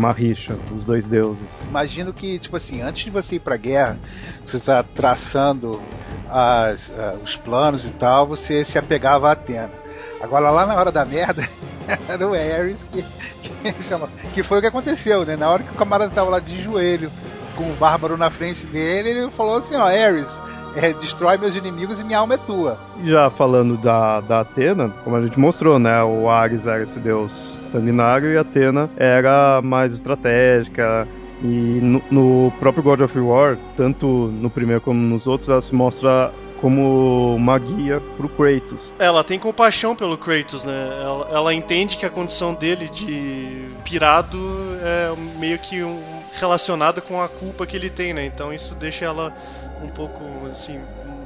[0.74, 1.50] os dois deuses.
[1.68, 3.98] Imagino que, tipo assim, antes de você ir pra guerra,
[4.46, 5.80] você tá traçando
[6.28, 9.79] as, ah, os planos e tal, você se apegava a Atena.
[10.20, 11.48] Agora lá na hora da merda,
[12.08, 13.02] era o Ares que,
[13.42, 13.72] que,
[14.34, 15.36] que foi o que aconteceu, né?
[15.36, 17.10] Na hora que o camarada tava lá de joelho
[17.56, 20.28] com o bárbaro na frente dele, ele falou assim, ó, Ares,
[20.76, 22.78] é, destrói meus inimigos e minha alma é tua.
[23.04, 26.02] Já falando da, da Atena, como a gente mostrou, né?
[26.02, 31.06] O Ares era esse deus sanguinário e a Atena era mais estratégica.
[31.42, 35.74] E no, no próprio God of War, tanto no primeiro como nos outros, ela se
[35.74, 38.92] mostra como uma guia pro Kratos.
[38.98, 41.00] Ela tem compaixão pelo Kratos, né?
[41.02, 44.38] Ela, ela entende que a condição dele de pirado
[44.82, 46.00] é meio que um,
[46.38, 48.26] relacionada com a culpa que ele tem, né?
[48.26, 49.34] Então isso deixa ela
[49.82, 50.78] um pouco assim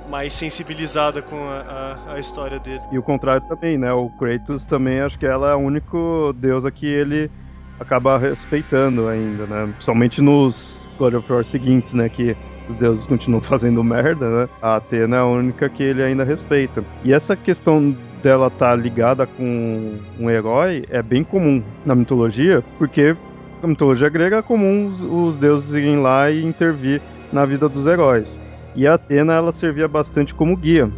[0.09, 2.81] mais sensibilizada com a, a, a, história dele.
[2.93, 3.93] E o contrário também, né?
[3.93, 7.31] O Kratos também acho que ela é o único deus que ele
[7.81, 9.67] acaba respeitando ainda, né?
[9.73, 12.09] Principalmente nos God of War seguintes, né?
[12.09, 12.37] Que
[12.69, 14.49] os deuses continuam fazendo merda, né?
[14.61, 16.85] A Atena é a única que ele ainda respeita.
[17.05, 22.63] E essa questão dela estar tá ligada com um herói é bem comum na mitologia,
[22.79, 23.15] porque
[23.63, 27.01] na mitologia grega é comum os, os deuses irem lá e intervir
[27.33, 28.41] na vida dos heróis.
[28.75, 30.91] E a Atena ela servia bastante como guia.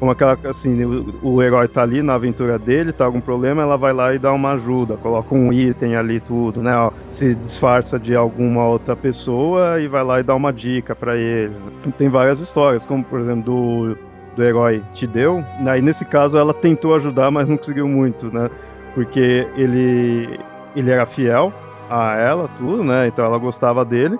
[0.00, 3.76] Como aquela, assim, o, o herói tá ali na aventura dele, tá algum problema, ela
[3.76, 6.74] vai lá e dá uma ajuda, coloca um item ali, tudo, né?
[6.74, 11.18] Ó, se disfarça de alguma outra pessoa e vai lá e dá uma dica para
[11.18, 11.54] ele.
[11.98, 13.98] Tem várias histórias, como por exemplo do,
[14.34, 15.44] do herói Tideu.
[15.66, 18.48] Aí nesse caso ela tentou ajudar, mas não conseguiu muito, né?
[18.94, 20.40] Porque ele,
[20.74, 21.52] ele era fiel
[21.90, 23.06] a ela, tudo, né?
[23.08, 24.18] Então ela gostava dele.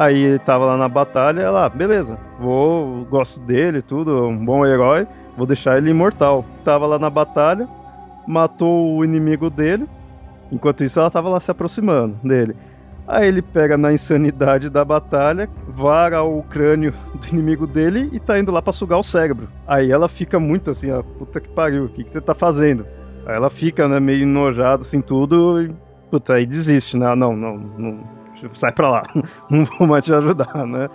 [0.00, 4.64] Aí ele tava lá na batalha, ela, ah, beleza, vou, gosto dele, tudo, um bom
[4.64, 6.42] herói, vou deixar ele imortal.
[6.64, 7.68] Tava lá na batalha,
[8.26, 9.86] matou o inimigo dele,
[10.50, 12.56] enquanto isso ela tava lá se aproximando dele.
[13.06, 18.38] Aí ele pega na insanidade da batalha, vara o crânio do inimigo dele e tá
[18.38, 19.50] indo lá pra sugar o cérebro.
[19.68, 22.86] Aí ela fica muito assim, ó, puta que pariu, o que, que você tá fazendo?
[23.26, 25.74] Aí ela fica, né, meio enojada assim, tudo, e,
[26.10, 27.14] puta, aí desiste, né?
[27.14, 29.02] Não, não, não Tipo, sai pra lá,
[29.50, 30.88] não vou mais te ajudar, né?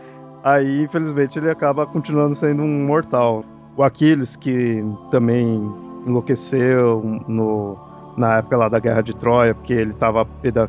[0.44, 3.44] Aí, infelizmente, ele acaba continuando sendo um mortal.
[3.78, 5.72] O Aquiles, que também
[6.06, 7.78] enlouqueceu no,
[8.18, 10.68] na época lá da Guerra de Troia, porque ele estava pé da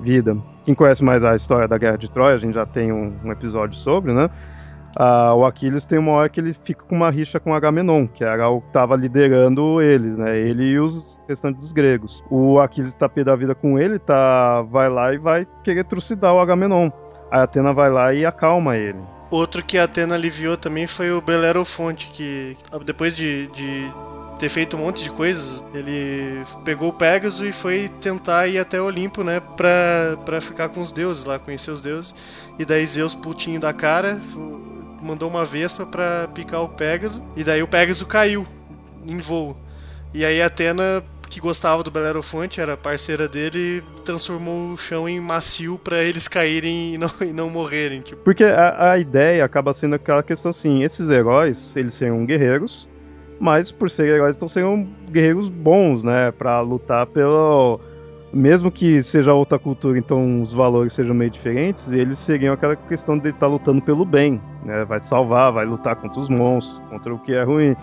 [0.00, 0.36] vida.
[0.64, 3.32] Quem conhece mais a história da Guerra de Troia, a gente já tem um, um
[3.32, 4.28] episódio sobre, né?
[4.96, 8.24] Ah, o Aquiles tem uma hora que ele fica com uma rixa com Agamenon, que
[8.24, 10.36] era o que estava liderando eles, né?
[10.36, 12.24] Ele e os restantes dos gregos.
[12.30, 16.34] O Aquiles tá pé da vida com ele, tá, vai lá e vai querer trucidar
[16.34, 16.90] o Agamenon.
[17.30, 18.98] A Atena vai lá e acalma ele.
[19.30, 23.92] Outro que a Atena aliviou também foi o Belerofonte, que depois de, de
[24.38, 28.80] ter feito um monte de coisas, ele pegou o Pegasus e foi tentar ir até
[28.80, 32.14] o Olimpo, né, pra, pra ficar com os deuses lá, conhecer os deuses.
[32.58, 34.20] E daí Zeus, putinho da cara,
[35.02, 38.46] mandou uma vespa para picar o Pégaso, e daí o Pégaso caiu
[39.06, 39.56] em voo.
[40.12, 45.20] E aí a Atena, que gostava do Belerofonte, era parceira dele, transformou o chão em
[45.20, 48.00] macio para eles caírem e não, e não morrerem.
[48.00, 48.22] Tipo.
[48.22, 52.88] Porque a, a ideia acaba sendo aquela questão assim, esses heróis, eles seriam guerreiros,
[53.38, 57.80] mas por serem heróis, estão sendo guerreiros bons, né, para lutar pelo
[58.32, 63.18] mesmo que seja outra cultura, então os valores sejam meio diferentes, eles seriam aquela questão
[63.18, 64.84] de estar tá lutando pelo bem, né?
[64.84, 67.74] Vai salvar, vai lutar contra os monstros, contra o que é ruim.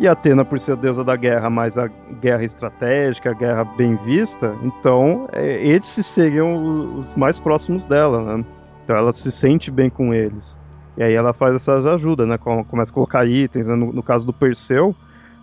[0.00, 1.88] E Atena, por ser a deusa da guerra, mais a
[2.20, 8.44] guerra estratégica, a guerra bem vista, então é, esses seriam os mais próximos dela, né?
[8.84, 10.58] Então ela se sente bem com eles.
[10.96, 12.38] E aí ela faz essas ajudas, né?
[12.38, 13.74] Começa a colocar itens, né?
[13.74, 14.94] no, no caso do Perseu,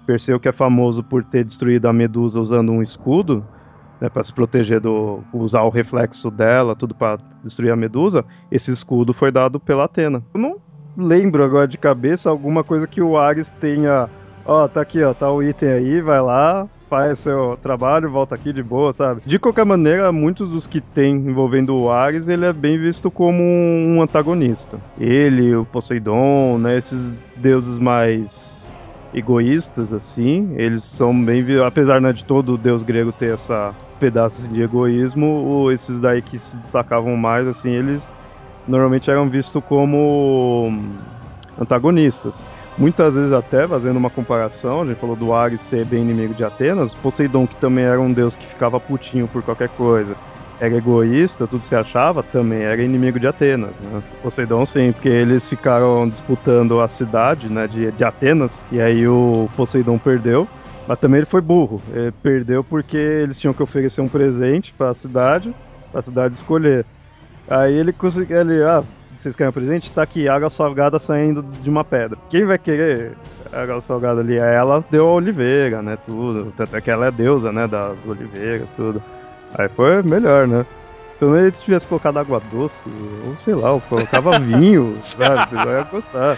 [0.05, 3.45] Perseu que é famoso por ter destruído a Medusa usando um escudo,
[4.01, 8.71] né, para se proteger do usar o reflexo dela, tudo para destruir a Medusa, esse
[8.71, 10.23] escudo foi dado pela Atena.
[10.33, 10.57] Eu não
[10.97, 14.09] lembro agora de cabeça alguma coisa que o Ares tenha,
[14.43, 18.33] ó, oh, tá aqui, ó, tá o item aí, vai lá, faz seu trabalho, volta
[18.33, 19.21] aqui de boa, sabe?
[19.23, 23.43] De qualquer maneira, muitos dos que tem envolvendo o Ares, ele é bem visto como
[23.43, 24.79] um antagonista.
[24.99, 28.51] Ele, o Poseidon, né, esses deuses mais
[29.13, 34.63] egoístas assim, eles são bem apesar né, de todo deus grego ter essa pedaços de
[34.63, 38.11] egoísmo, esses daí que se destacavam mais, assim, eles
[38.67, 40.73] normalmente eram vistos como
[41.59, 42.43] antagonistas.
[42.79, 46.43] Muitas vezes até, fazendo uma comparação, a gente falou do Ares ser bem inimigo de
[46.43, 50.15] Atenas, Poseidon, que também era um deus que ficava putinho por qualquer coisa,
[50.59, 53.69] era egoísta, tudo se achava, também era inimigo de Atenas.
[53.83, 54.01] Né?
[54.23, 59.47] Poseidon sim, porque eles ficaram disputando a cidade né, de, de Atenas, e aí o
[59.55, 60.47] Poseidon perdeu.
[60.91, 61.81] Mas também ele foi burro.
[61.93, 65.55] Ele perdeu porque eles tinham que oferecer um presente para a cidade,
[65.89, 66.85] para a cidade escolher.
[67.49, 68.83] Aí ele conseguiu, ele, ah,
[69.17, 69.89] vocês querem um presente?
[69.89, 72.17] Tá aqui, água salgada saindo de uma pedra.
[72.29, 73.13] Quem vai querer
[73.53, 74.35] água salgada ali?
[74.37, 76.51] Ela deu a oliveira, né, tudo.
[76.57, 79.01] Tanto é que ela é deusa, né, das oliveiras, tudo.
[79.53, 80.65] Aí foi melhor, né?
[81.21, 82.81] Pelo menos ele tivesse colocado água doce,
[83.27, 85.51] ou sei lá, ou colocava vinho, sabe?
[85.51, 86.37] Você vai gostar.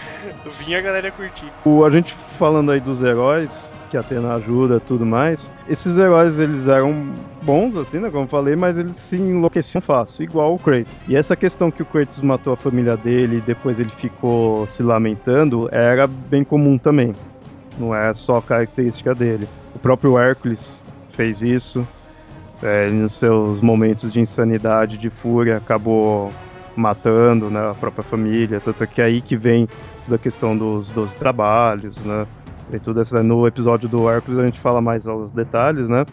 [0.58, 1.50] Vinho a galera ia curtir.
[1.64, 6.38] O, a gente falando aí dos heróis, que a Atena ajuda tudo mais, esses heróis
[6.38, 8.10] eles eram bons, assim, né?
[8.10, 10.92] Como eu falei, mas eles se enlouqueciam fácil, igual o Kratos.
[11.08, 14.82] E essa questão que o Kratos matou a família dele e depois ele ficou se
[14.82, 17.14] lamentando era bem comum também.
[17.78, 19.48] Não é só característica dele.
[19.74, 20.78] O próprio Hércules
[21.12, 21.88] fez isso
[22.62, 26.30] é, nos seus momentos de insanidade, de fúria, acabou
[26.76, 28.60] matando né, a própria família.
[28.60, 29.68] Tanto que é aí que vem
[30.06, 32.26] da questão dos 12 trabalhos, né?
[32.70, 36.04] Tem tudo essa, no episódio do Hércules a gente fala mais aos detalhes, né?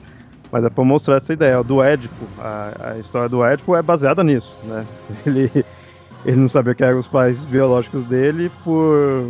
[0.52, 1.64] Mas é para mostrar essa ideia.
[1.64, 4.86] Do Édipo, a, a, história do Édipo é baseada nisso, né?
[5.26, 5.66] Ele,
[6.24, 9.26] ele não sabia que eram os pais biológicos dele por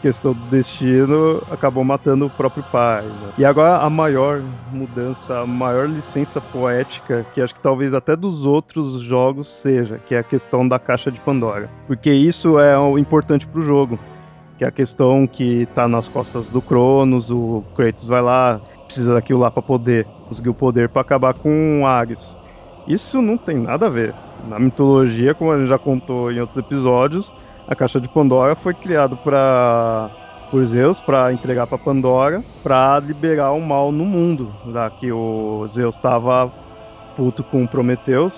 [0.00, 3.04] questão do destino, acabou matando o próprio pai.
[3.04, 3.32] Né?
[3.38, 4.40] E agora a maior
[4.72, 10.14] mudança, a maior licença poética, que acho que talvez até dos outros jogos seja, que
[10.14, 11.68] é a questão da caixa de Pandora.
[11.86, 13.98] Porque isso é o importante pro jogo.
[14.56, 19.14] Que é a questão que tá nas costas do Cronos, o Kratos vai lá, precisa
[19.14, 22.36] daquilo lá para poder conseguir o poder para acabar com o Ares.
[22.88, 24.14] Isso não tem nada a ver.
[24.48, 27.32] Na mitologia, como a gente já contou em outros episódios,
[27.68, 30.10] a caixa de Pandora foi criado para
[30.50, 35.68] por Zeus para entregar para Pandora para liberar o mal no mundo, já que o
[35.70, 36.50] Zeus estava
[37.14, 38.34] puto com Prometeus.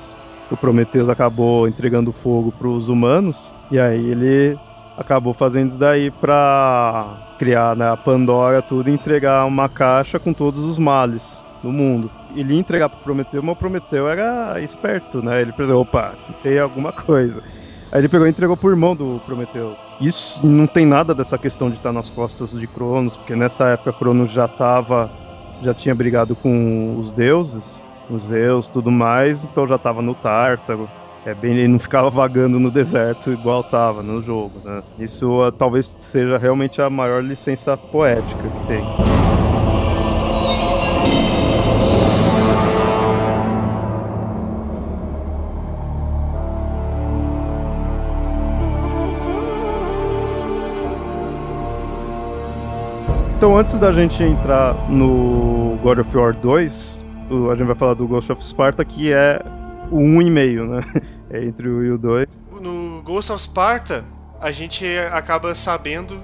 [0.50, 4.58] O Prometeus acabou entregando fogo para os humanos e aí ele
[4.98, 7.06] acabou fazendo isso daí para
[7.38, 12.10] criar né, a Pandora tudo e entregar uma caixa com todos os males do mundo.
[12.34, 15.40] Ele ia entregar para Prometeu, mas o Prometeu era esperto, né?
[15.40, 17.42] Ele pensou, opa, tem alguma coisa.
[17.92, 19.74] Aí ele pegou e entregou pro irmão do Prometeu.
[20.00, 23.92] Isso não tem nada dessa questão de estar nas costas de Cronos, porque nessa época
[23.92, 25.10] Cronos já tava.
[25.62, 30.88] já tinha brigado com os deuses, os Zeus tudo mais, então já tava no Tártaro.
[31.26, 34.82] É bem, ele não ficava vagando no deserto igual tava no jogo, né?
[34.98, 38.82] Isso uh, talvez seja realmente a maior licença poética que tem.
[53.40, 57.04] Então, antes da gente entrar no God of War 2,
[57.50, 59.40] a gente vai falar do Ghost of Sparta, que é
[59.90, 61.02] o 1,5, né?
[61.32, 62.42] É entre o e o 2.
[62.60, 64.04] No Ghost of Sparta,
[64.38, 66.20] a gente acaba sabendo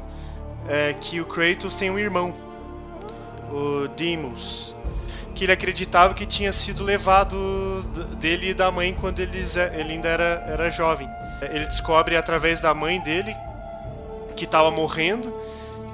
[0.68, 2.34] é, que o Kratos tem um irmão,
[3.50, 4.76] o Deimos,
[5.34, 7.82] que ele acreditava que tinha sido levado
[8.20, 11.08] dele e da mãe quando eles, é, ele ainda era, era jovem.
[11.40, 13.34] Ele descobre através da mãe dele
[14.36, 15.46] que estava morrendo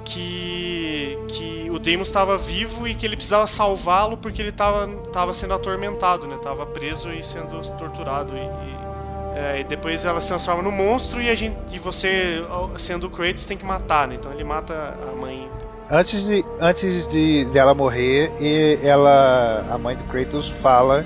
[0.04, 1.02] que,
[1.33, 6.27] que o Deimos estava vivo e que ele precisava salvá-lo porque ele estava sendo atormentado,
[6.27, 6.38] né?
[6.42, 11.23] Tava preso e sendo torturado e, e, é, e, depois ela se transforma no monstro
[11.23, 12.42] e a gente e você
[12.79, 14.16] sendo o Kratos tem que matar, né?
[14.16, 15.49] Então ele mata a mãe.
[15.90, 21.05] Antes de antes de dela morrer, e ela a mãe do Kratos fala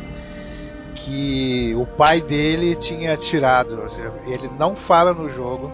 [0.96, 3.88] que o pai dele tinha tirado,
[4.26, 5.70] ele não fala no jogo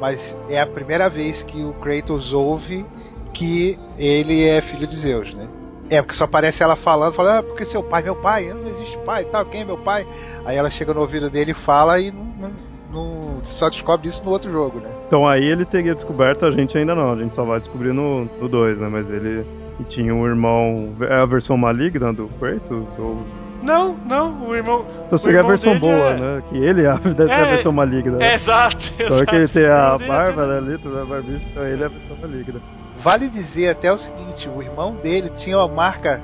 [0.00, 2.84] mas é a primeira vez que o Kratos ouve
[3.36, 5.46] que ele é filho de Zeus, né?
[5.90, 8.98] É, porque só aparece ela falando, falando, ah, porque seu pai, meu pai, não existe
[9.04, 10.06] pai tal, quem é meu pai?
[10.44, 12.50] Aí ela chega no ouvido dele e fala e não, não,
[12.90, 14.88] não, só descobre isso no outro jogo, né?
[15.06, 18.26] Então aí ele teria descoberto, a gente ainda não, a gente só vai descobrir no
[18.40, 18.88] 2, né?
[18.90, 19.46] Mas ele
[19.88, 22.86] tinha um irmão, é a versão maligna do Kratos?
[22.98, 23.22] Ou
[23.62, 24.84] não, não, o irmão.
[25.06, 26.16] Então seria a versão boa, é...
[26.16, 26.42] né?
[26.48, 28.18] Que ele é, deve é, ser a versão maligna.
[28.20, 30.58] É, exato, Só que ele tem a barba, né?
[30.58, 32.60] Ali, a barbicha, então ele é a versão maligna.
[33.06, 36.20] Vale dizer até o seguinte: o irmão dele tinha uma marca.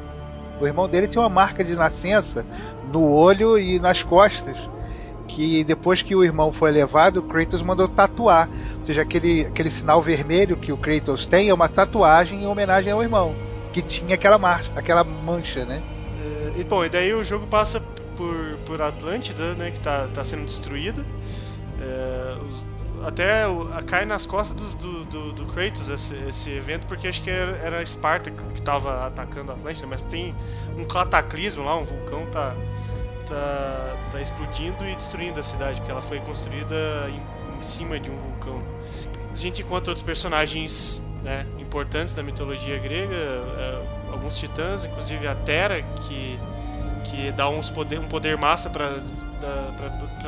[0.61, 2.45] O irmão dele tinha uma marca de nascença
[2.93, 4.57] no olho e nas costas.
[5.29, 8.49] Que depois que o irmão foi levado, o Kratos mandou tatuar.
[8.81, 12.93] Ou seja, aquele, aquele sinal vermelho que o Kratos tem é uma tatuagem em homenagem
[12.93, 13.33] ao irmão.
[13.73, 15.81] Que tinha aquela marcha, aquela mancha, né?
[16.59, 17.81] e bom, e daí o jogo passa
[18.17, 21.07] por, por Atlântida, né, que tá, tá sendo destruída.
[21.81, 22.65] É, os,
[23.07, 23.45] até
[23.87, 27.83] cai nas costas do, do, do, Kratos esse, esse, evento, porque acho que era, era
[27.83, 30.35] Esparta que estava atacando a Atlântida, mas tem
[30.77, 32.55] um cataclismo lá, um vulcão tá,
[33.29, 38.11] tá, tá explodindo e destruindo a cidade, porque ela foi construída em, em cima de
[38.11, 38.63] um vulcão.
[39.33, 45.35] A gente encontra outros personagens né, importantes da mitologia grega, é, alguns titãs, inclusive a
[45.35, 46.39] Terra, que,
[47.05, 49.01] que dá uns poder, um poder massa para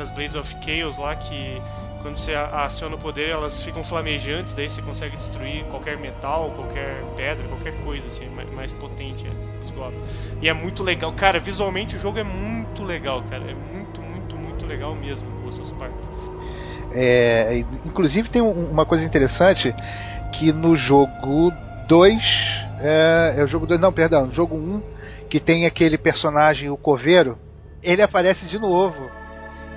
[0.01, 1.61] as Blades of Chaos lá, que
[2.05, 7.03] quando você aciona o poder elas ficam flamejantes, daí você consegue destruir qualquer metal, qualquer
[7.17, 9.73] pedra, qualquer coisa assim, mais, potente é, os
[10.39, 14.35] E é muito legal, cara, visualmente o jogo é muito legal, cara, é muito, muito,
[14.35, 15.95] muito legal mesmo, o of Sparta.
[16.91, 19.73] É, inclusive tem uma coisa interessante
[20.31, 21.51] que no jogo
[21.87, 22.23] 2,
[22.81, 24.81] é, é o jogo 2, não, perdão, no jogo 1, um,
[25.27, 27.35] que tem aquele personagem, o Coveiro,
[27.81, 29.09] ele aparece de novo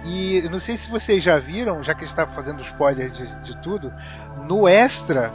[0.09, 3.43] e não sei se vocês já viram, já que a gente está fazendo spoiler de,
[3.43, 3.93] de tudo,
[4.47, 5.33] no extra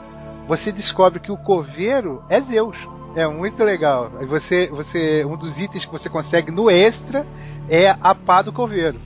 [0.48, 2.78] você descobre que o coveiro é Zeus.
[3.16, 4.10] É muito legal.
[4.28, 7.26] Você, você, um dos itens que você consegue no extra
[7.70, 9.00] é a pá do coveiro,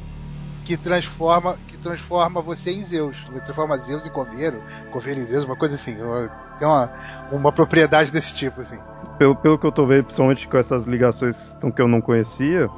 [0.63, 3.17] que transforma, que transforma você em Zeus.
[3.29, 4.61] Você transforma Zeus em coveiro,
[4.91, 5.95] coveiro em Zeus, uma coisa assim.
[6.57, 6.91] Tem uma,
[7.31, 8.79] uma propriedade desse tipo, assim.
[9.17, 12.69] Pelo, pelo que eu tô vendo, principalmente com essas ligações que eu não conhecia,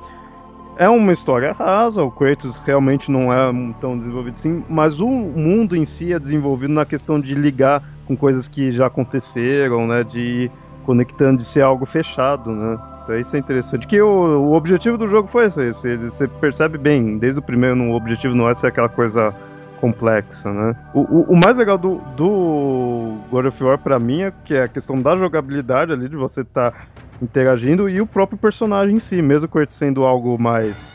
[0.79, 3.51] é uma história rasa, o Kratos realmente não é
[3.81, 8.15] tão desenvolvido assim, mas o mundo em si é desenvolvido na questão de ligar com
[8.15, 10.51] coisas que já aconteceram, né, de ir
[10.85, 12.79] conectando, de ser algo fechado, né.
[13.03, 13.85] Então isso é interessante.
[13.85, 17.75] Que o, o objetivo do jogo foi esse, esse, você percebe bem, desde o primeiro,
[17.75, 19.35] o objetivo não é ser aquela coisa
[19.79, 20.75] complexa, né?
[20.93, 24.63] O, o, o, mais legal do, do God of War pra mim é que é
[24.63, 26.77] a questão da jogabilidade ali, de você estar tá
[27.21, 30.93] interagindo e o próprio personagem em si, mesmo com ele sendo algo mais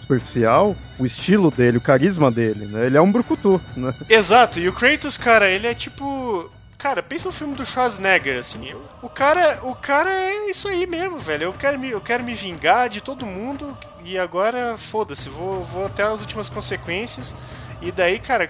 [0.00, 2.86] superficial, o estilo dele, o carisma dele, né?
[2.86, 3.94] Ele é um brucutu, né?
[4.08, 6.50] Exato, e o Kratos, cara, ele é tipo
[6.84, 8.74] cara, pensa no filme do Schwarzenegger, assim.
[9.00, 11.44] O cara, o cara é isso aí mesmo, velho.
[11.44, 13.74] Eu quero me, eu quero me vingar de todo mundo
[14.04, 17.34] e agora foda-se, vou, vou até as últimas consequências.
[17.84, 18.48] E daí, cara,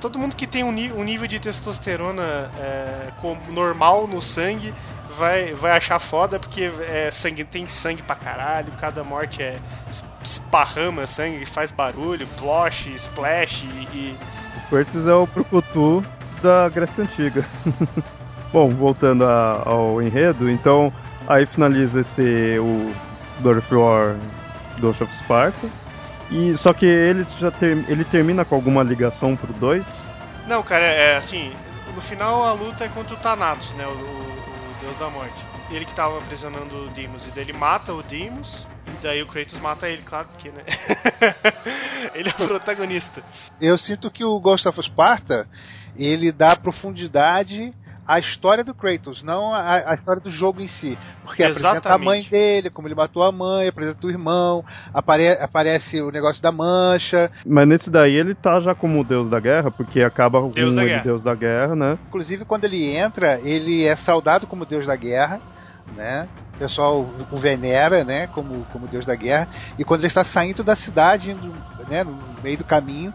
[0.00, 3.08] todo mundo que tem um, um nível de testosterona é,
[3.50, 4.72] normal no sangue
[5.18, 9.56] vai, vai achar foda porque é, sangue, tem sangue pra caralho, cada morte é
[10.22, 14.16] esparrama sangue, faz barulho, plosh, splash e.
[14.56, 16.04] O Pertis é o Procutu
[16.40, 17.44] da Grécia Antiga.
[18.52, 20.92] Bom, voltando a, ao enredo, então
[21.26, 22.92] aí finaliza esse o
[23.42, 24.16] Lord of War
[24.78, 25.68] Ghost of Sparta.
[26.30, 29.86] E só que ele já ter, ele termina com alguma ligação pro 2?
[30.46, 31.52] Não, cara, é assim,
[31.94, 34.36] no final a luta é contra o Thanatos, né, o,
[34.80, 35.34] Deus da Morte.
[35.70, 37.26] Ele que tava aprisionando o Deimos.
[37.26, 38.66] E daí ele mata o Deimos.
[38.86, 40.62] E daí o Kratos mata ele, claro, porque, né?
[42.14, 43.20] ele é o protagonista.
[43.60, 45.48] Eu sinto que o Ghost of Sparta
[45.96, 47.74] ele dá profundidade
[48.06, 50.96] a história do Kratos, não a, a história do jogo em si.
[51.24, 51.78] Porque Exatamente.
[51.78, 56.10] apresenta a mãe dele, como ele matou a mãe, apresenta o irmão, apare, aparece o
[56.10, 57.30] negócio da mancha.
[57.44, 60.76] Mas nesse daí ele tá já como o deus da guerra, porque acaba com deus
[60.76, 61.98] ele deus da guerra, né?
[62.08, 65.40] Inclusive quando ele entra, ele é saudado como deus da guerra,
[65.96, 66.28] né?
[66.54, 69.46] O pessoal o venera, né, como, como deus da guerra.
[69.78, 71.52] E quando ele está saindo da cidade, indo,
[71.88, 73.12] né, no meio do caminho,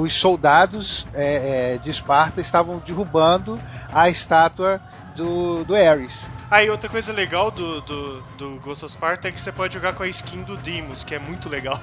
[0.00, 3.58] os soldados é, é, de Esparta estavam derrubando
[3.92, 4.80] a estátua
[5.14, 6.24] do, do Ares.
[6.52, 9.72] Aí ah, outra coisa legal do, do, do Ghost of Sparta é que você pode
[9.72, 11.80] jogar com a skin do Deimos, que é muito legal.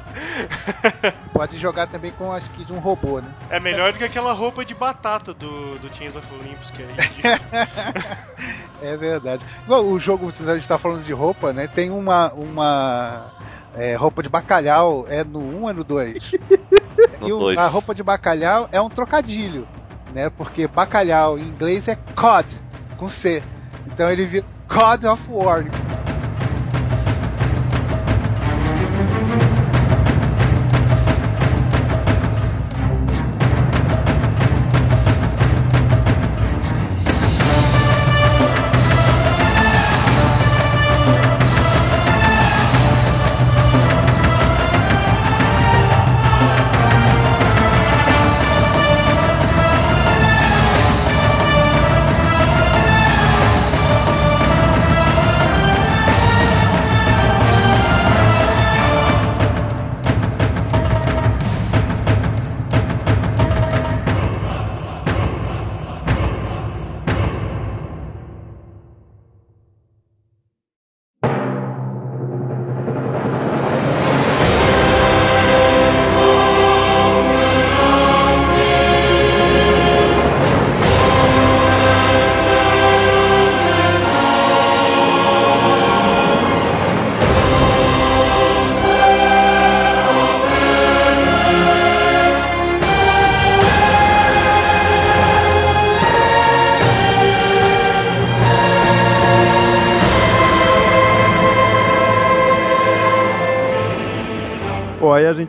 [1.34, 3.34] pode jogar também com a skin de um robô, né?
[3.50, 6.88] É melhor do que aquela roupa de batata do, do Chains of Olympus, que é
[8.94, 9.44] É verdade.
[9.66, 11.66] Bom, o jogo, a gente tá falando de roupa, né?
[11.66, 13.26] Tem uma, uma
[13.76, 16.20] é, roupa de bacalhau, é no 1 ou é no 2?
[17.22, 19.68] e o, a roupa de bacalhau é um trocadilho,
[20.14, 20.30] né?
[20.30, 22.48] Porque bacalhau em inglês é cod,
[22.98, 23.44] com C.
[23.88, 25.64] Então ele vira God of War.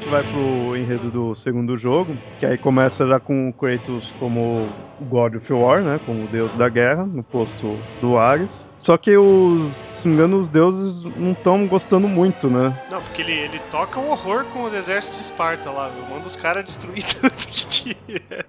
[0.01, 5.35] Gente vai pro enredo do segundo jogo, que aí começa já com Kratos como God
[5.37, 5.99] of War, né?
[6.07, 8.67] Como o deus da guerra, no posto do Ares.
[8.79, 12.77] Só que os, se não me engano, os deuses não estão gostando muito, né?
[12.91, 16.05] Não, porque ele, ele toca um horror com o exército de Esparta lá, viu?
[16.09, 17.97] Manda os caras destruir tudo que tinha.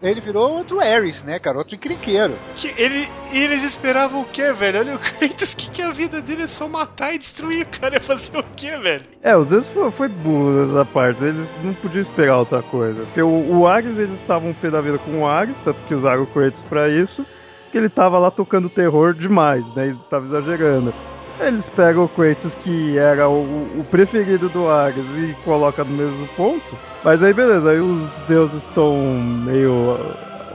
[0.02, 1.58] Ele virou outro Ares, né, cara?
[1.58, 2.34] Outro encrenqueiro.
[2.56, 4.80] Que ele, e eles esperavam o quê, velho?
[4.80, 7.96] Olha o Kratos, que, que a vida dele é só matar e destruir, o cara
[7.96, 9.04] ia fazer o quê, velho?
[9.22, 13.04] É, os deuses foi, foi burro nessa parte, eles não podiam esperar outra coisa.
[13.04, 16.24] Porque o, o Ares, eles estavam pé da vida com o Ares, tanto que usaram
[16.24, 17.26] o Kratos pra isso,
[17.72, 19.88] que ele tava lá tocando terror demais, né?
[19.88, 20.94] Ele tava exagerando.
[21.42, 26.28] Eles pegam o Kratos, que era o, o preferido do Ares, e colocam no mesmo
[26.30, 26.78] ponto.
[27.04, 28.96] Mas aí beleza, aí os deuses estão
[29.46, 29.98] meio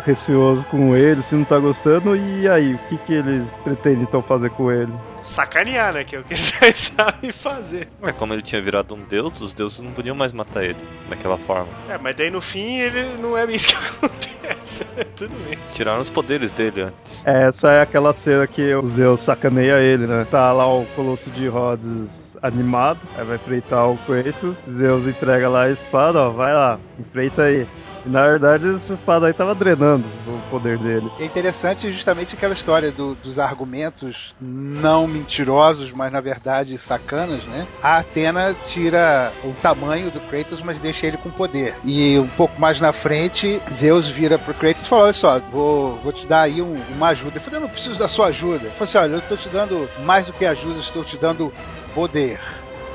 [0.04, 4.22] receosos com ele, se não tá gostando, e aí, o que, que eles pretendem então
[4.22, 4.92] fazer com ele?
[5.22, 6.04] Sacanear, né?
[6.04, 7.88] Que é o que eles sabem fazer.
[8.00, 10.78] Mas como ele tinha virado um deus, os deuses não podiam mais matar ele
[11.08, 11.68] daquela forma.
[11.88, 13.74] É, mas daí no fim ele não é isso que
[14.06, 14.84] acontece.
[15.16, 15.58] Tudo bem.
[15.74, 17.22] Tiraram os poderes dele antes.
[17.24, 20.26] Essa é aquela cena que o Zeus sacaneia ele, né?
[20.30, 25.62] Tá lá o Colosso de Rhodes animado, aí vai enfrentar o Kratos, Zeus entrega lá
[25.64, 27.66] a espada, ó, vai lá, enfrenta aí.
[28.04, 31.10] E na verdade essa espada aí tava drenando o poder dele.
[31.18, 37.66] É interessante justamente aquela história do- dos argumentos não mentirosos, mas na verdade sacanas, né?
[37.82, 41.74] A Atena tira o tamanho do Kratos, mas deixa ele com poder.
[41.84, 45.96] E um pouco mais na frente, Zeus vira pro Kratos e fala: Olha só, vou,
[45.96, 47.32] vou te dar aí um- uma ajuda.
[47.32, 48.66] Ele falou: Eu não preciso da sua ajuda.
[48.66, 51.52] Ele falou assim: Olha, eu estou te dando mais do que ajuda, estou te dando
[51.96, 52.38] poder.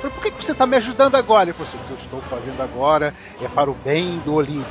[0.02, 1.43] Falei, Por que, que você está me ajudando agora?
[1.49, 4.66] Ele falou assim, o que eu estou fazendo agora é para o bem do Olimpo.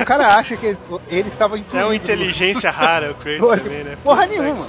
[0.00, 1.86] O cara acha que ele, ele estava É incluído.
[1.86, 3.96] uma inteligência rara o Kratos também, né?
[4.02, 4.66] porra Puta nenhuma.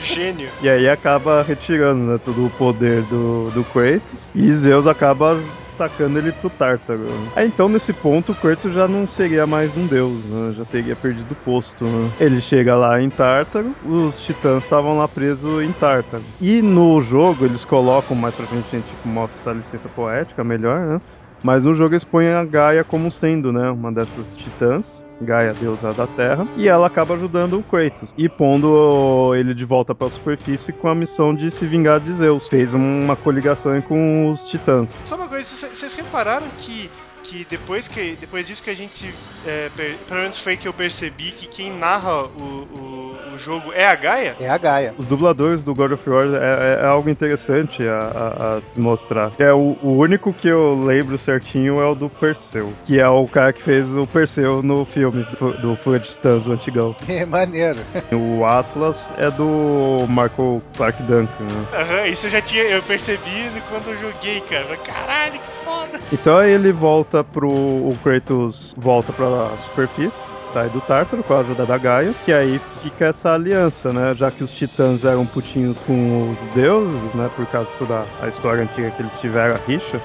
[0.00, 0.48] Gênio.
[0.62, 4.30] E aí acaba retirando né, todo o poder do, do Kratos.
[4.34, 5.40] E Zeus acaba
[5.76, 7.06] tacando ele pro Tártaro.
[7.34, 10.52] Aí então, nesse ponto, o Kratos já não seria mais um deus, né?
[10.54, 12.10] Já teria perdido o posto, né?
[12.18, 16.24] Ele chega lá em Tártaro, os titãs estavam lá presos em Tártaro.
[16.40, 21.00] E no jogo, eles colocam, mais pra a gente mostra essa licença poética melhor, né?
[21.42, 25.05] Mas no jogo eles põem a Gaia como sendo, né, uma dessas titãs.
[25.20, 29.94] Gaia, deusa da Terra, e ela acaba ajudando o Kratos e pondo ele de volta
[29.94, 32.48] para a superfície com a missão de se vingar de Zeus.
[32.48, 34.90] Fez uma coligação com os titãs.
[35.04, 36.90] Só uma coisa, vocês repararam que,
[37.28, 39.12] que depois que depois disso que a gente.
[39.46, 43.72] É, per- pelo menos foi que eu percebi que quem narra o, o, o jogo
[43.72, 44.36] é a Gaia?
[44.40, 44.94] É a Gaia.
[44.98, 48.78] Os dubladores do God of War é, é- é algo interessante a, a- a se
[48.80, 49.30] mostrar.
[49.38, 53.26] É o, o único que eu lembro certinho é o do Perseu, que é o
[53.26, 55.24] cara que fez o Perseu no filme
[55.60, 56.94] do, Fuga de Titãs, o antigão.
[57.08, 57.78] É maneiro.
[58.12, 61.66] O Atlas é do Michael Clark Duncan, né?
[61.72, 64.76] Aham, isso eu já tinha, eu percebi quando eu joguei, cara.
[64.78, 66.00] Caralho, que foda!
[66.12, 67.48] Então aí ele volta pro.
[67.48, 72.60] O Kratos volta pra superfície, sai do Tártaro com a ajuda da Gaia, que aí
[72.82, 74.14] fica essa aliança, né?
[74.14, 77.28] Já que os titãs eram putinhos com os deuses, né?
[77.36, 80.00] Por causa de toda a história antiga que eles tiveram, a rixa,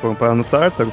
[0.00, 0.92] foram parar no Tártaro.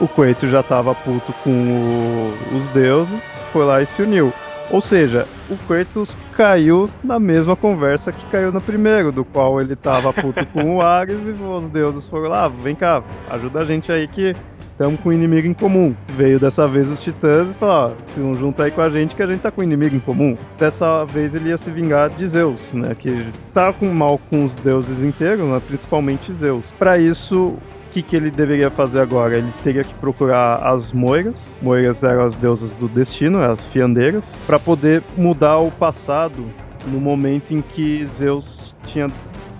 [0.00, 3.22] O Kratos já tava puto com o- os deuses,
[3.52, 4.32] foi lá e se uniu.
[4.70, 9.74] Ou seja, o Kratos caiu na mesma conversa que caiu no primeiro, do qual ele
[9.74, 13.90] tava puto com o Ares e os deuses foram lá, vem cá, ajuda a gente
[13.90, 14.34] aí que
[14.80, 15.94] estamos com um inimigo em comum.
[16.16, 19.14] Veio dessa vez os titãs e falou, ó, se não junta aí com a gente
[19.14, 20.38] que a gente tá com um inimigo em comum.
[20.58, 24.54] Dessa vez ele ia se vingar de Zeus, né, que tá com mal com os
[24.54, 26.64] deuses inteiros, né, principalmente Zeus.
[26.78, 27.58] Para isso, o
[27.92, 29.36] que, que ele deveria fazer agora?
[29.36, 31.60] Ele teria que procurar as moiras.
[31.60, 36.46] Moiras eram as deusas do destino, as fiandeiras, para poder mudar o passado
[36.86, 39.08] no momento em que Zeus tinha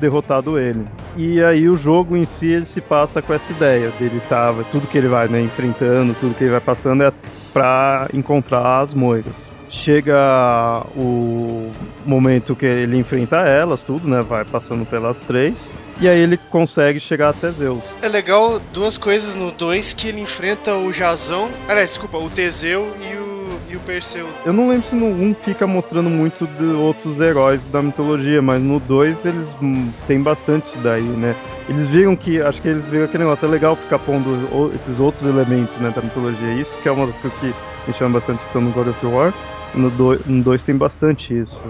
[0.00, 0.84] derrotado ele.
[1.16, 4.86] E aí o jogo em si ele se passa com essa ideia dele tava tudo
[4.86, 7.12] que ele vai né, enfrentando, tudo que ele vai passando é
[7.52, 9.50] para encontrar as moiras.
[9.68, 11.70] Chega o
[12.04, 14.20] momento que ele enfrenta elas, tudo, né?
[14.20, 15.70] Vai passando pelas três.
[16.00, 17.84] E aí ele consegue chegar até Zeus.
[18.02, 21.48] É legal duas coisas no 2 que ele enfrenta o Jazão.
[21.68, 23.29] Aliás, desculpa, o Teseu e o,
[23.72, 24.26] e o Perseu.
[24.44, 28.62] Eu não lembro se no 1 fica mostrando muito de outros heróis da mitologia, mas
[28.62, 31.34] no 2 eles hum, tem bastante daí, né?
[31.68, 35.24] Eles viram que, acho que eles viram aquele negócio, é legal ficar pondo esses outros
[35.24, 36.52] elementos né, da mitologia.
[36.54, 37.54] Isso que é uma das coisas que
[37.86, 39.32] me chama bastante atenção no God of War.
[39.72, 41.62] No 2 tem bastante isso.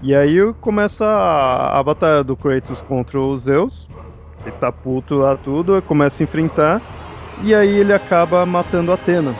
[0.00, 3.88] E aí começa a, a batalha do Kratos contra o Zeus.
[4.46, 6.80] Ele tá puto lá tudo, começa a enfrentar.
[7.42, 9.34] E aí ele acaba matando Atena.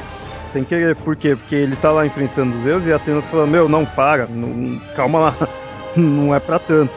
[0.53, 1.37] Sem querer, por quê?
[1.37, 4.81] Porque ele tá lá enfrentando os Zeus e a Atena fala, meu, não, para, não,
[4.97, 5.35] calma lá,
[5.95, 6.93] não é pra tanto.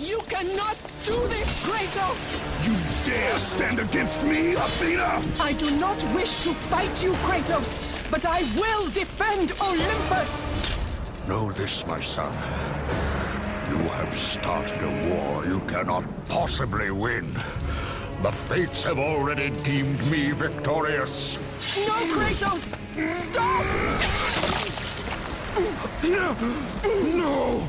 [0.00, 2.38] You cannot do this, Kratos!
[2.66, 2.74] You
[3.06, 5.22] dare stand against me, Athena?
[5.40, 7.78] I do not wish to fight you, Kratos,
[8.10, 10.46] but I will defend Olympus!
[11.26, 12.32] Know this, my son.
[13.70, 17.26] You have started a war you cannot possibly win.
[18.20, 21.36] The fates have already deemed me victorious.
[21.86, 22.74] No, Kratos!
[23.12, 23.64] Stop!
[25.56, 26.36] Athena!
[27.16, 27.68] No!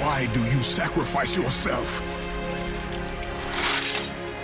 [0.00, 2.00] Why do you sacrifice yourself?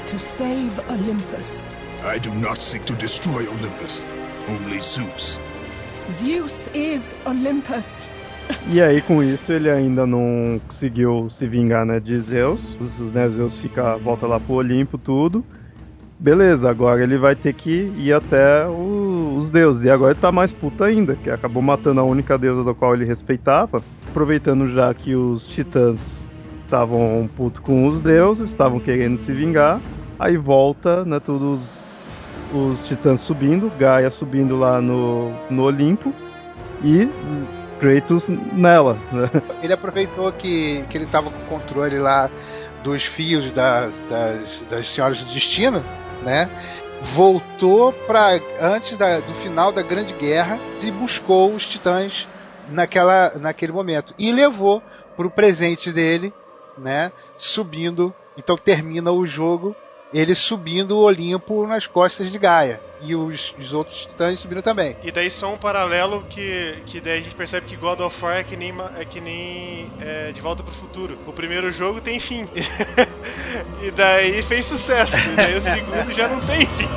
[0.06, 1.66] To save Olympus.
[2.02, 4.04] I do not seek to destroy Olympus.
[4.48, 5.38] Only Zeus.
[6.10, 8.06] Zeus is Olympus.
[8.68, 12.76] E aí, com isso, ele ainda não conseguiu se vingar né, de Zeus.
[13.12, 15.44] Né, Zeus fica, volta lá pro Olimpo, tudo.
[16.18, 19.84] Beleza, agora ele vai ter que ir até o- os deuses.
[19.84, 22.94] E agora ele tá mais puto ainda, que acabou matando a única deusa da qual
[22.94, 23.82] ele respeitava.
[24.08, 26.00] Aproveitando já que os titãs
[26.64, 29.80] estavam puto com os deuses, estavam querendo se vingar.
[30.18, 31.81] Aí volta, né, todos
[32.52, 36.12] os titãs subindo, Gaia subindo lá no, no Olimpo.
[36.84, 37.08] E
[37.78, 39.28] Kratos nela, né?
[39.62, 42.30] Ele aproveitou que, que ele tava com o controle lá
[42.84, 45.82] dos fios das, das, das senhoras do destino,
[46.22, 46.48] né?
[47.14, 52.26] Voltou para antes da- do final da Grande Guerra e buscou os titãs
[52.70, 54.80] naquela, naquele momento e levou
[55.16, 56.32] pro presente dele,
[56.78, 57.10] né?
[57.36, 58.14] Subindo.
[58.36, 59.74] Então termina o jogo
[60.12, 64.96] ele subindo o Olimpo nas costas de Gaia e os, os outros titãs subindo também.
[65.02, 68.36] E daí só um paralelo que, que daí a gente percebe que God of War
[68.36, 71.18] é que nem, é que nem é, De Volta pro Futuro.
[71.26, 72.46] O primeiro jogo tem fim.
[73.82, 75.16] e daí fez sucesso.
[75.16, 76.88] E daí o segundo já não tem fim.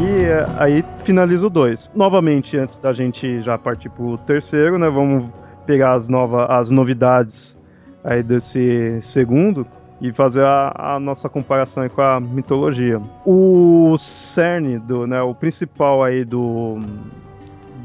[0.00, 1.90] E é, aí finaliza o 2.
[1.94, 4.88] Novamente, antes da gente já partir pro terceiro, né?
[4.88, 5.28] Vamos
[5.66, 7.54] pegar as, nova, as novidades
[8.02, 9.66] aí desse segundo
[10.00, 12.98] e fazer a, a nossa comparação com a mitologia.
[13.26, 16.80] O cerne do, né, o principal aí do,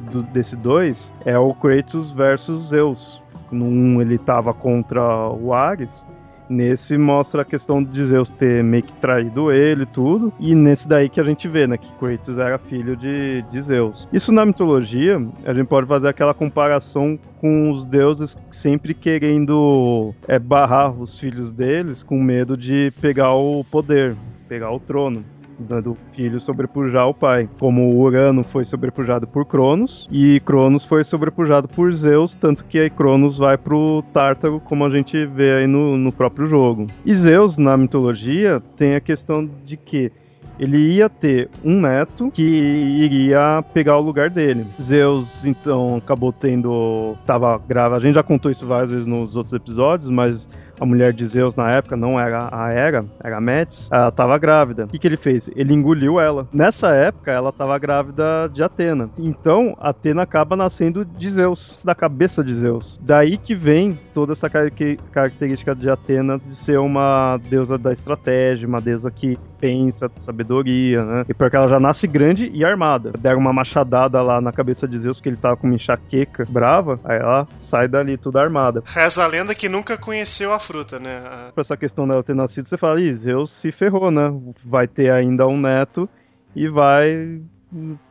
[0.10, 3.22] do desse dois é o Kratos versus Zeus.
[3.52, 6.08] No 1 um, ele tava contra o Ares,
[6.50, 10.34] Nesse mostra a questão de Zeus ter meio que traído ele e tudo.
[10.40, 11.78] E nesse daí que a gente vê, né?
[11.78, 14.08] Que Kratos era filho de, de Zeus.
[14.12, 20.40] Isso na mitologia, a gente pode fazer aquela comparação com os deuses sempre querendo é,
[20.40, 24.16] barrar os filhos deles com medo de pegar o poder,
[24.48, 25.24] pegar o trono
[25.60, 27.50] do filho sobrepujar o pai.
[27.60, 32.90] Como Urano foi sobrepujado por Cronos e Cronos foi sobrepujado por Zeus, tanto que aí
[32.90, 36.88] Cronos vai pro Tártaro, como a gente vê aí no, no próprio jogo.
[37.06, 40.12] E Zeus, na mitologia, tem a questão de que
[40.60, 44.66] ele ia ter um neto que iria pegar o lugar dele.
[44.82, 47.16] Zeus, então, acabou tendo.
[47.26, 47.98] Tava grávida.
[47.98, 50.50] A gente já contou isso várias vezes nos outros episódios, mas
[50.80, 54.38] a mulher de Zeus na época não era a Hera, era a Metis, ela estava
[54.38, 54.86] grávida.
[54.86, 55.50] O que, que ele fez?
[55.56, 56.48] Ele engoliu ela.
[56.52, 59.10] Nessa época, ela estava grávida de Atena.
[59.18, 63.00] Então, Atena acaba nascendo de Zeus, da cabeça de Zeus.
[63.02, 68.82] Daí que vem toda essa característica de Atena de ser uma deusa da estratégia, uma
[68.82, 71.26] deusa que pensa, sabedoria, né?
[71.28, 73.12] E porque ela já nasce grande e armada.
[73.18, 77.00] Deram uma machadada lá na cabeça de Zeus, porque ele tava com uma enxaqueca brava,
[77.04, 78.84] aí ela sai dali toda armada.
[78.86, 81.18] Reza a lenda que nunca conheceu a fruta, né?
[81.26, 81.52] A...
[81.54, 84.34] Por essa questão dela ter nascido, você fala, Zeus se ferrou, né?
[84.64, 86.10] Vai ter ainda um neto
[86.56, 87.40] e vai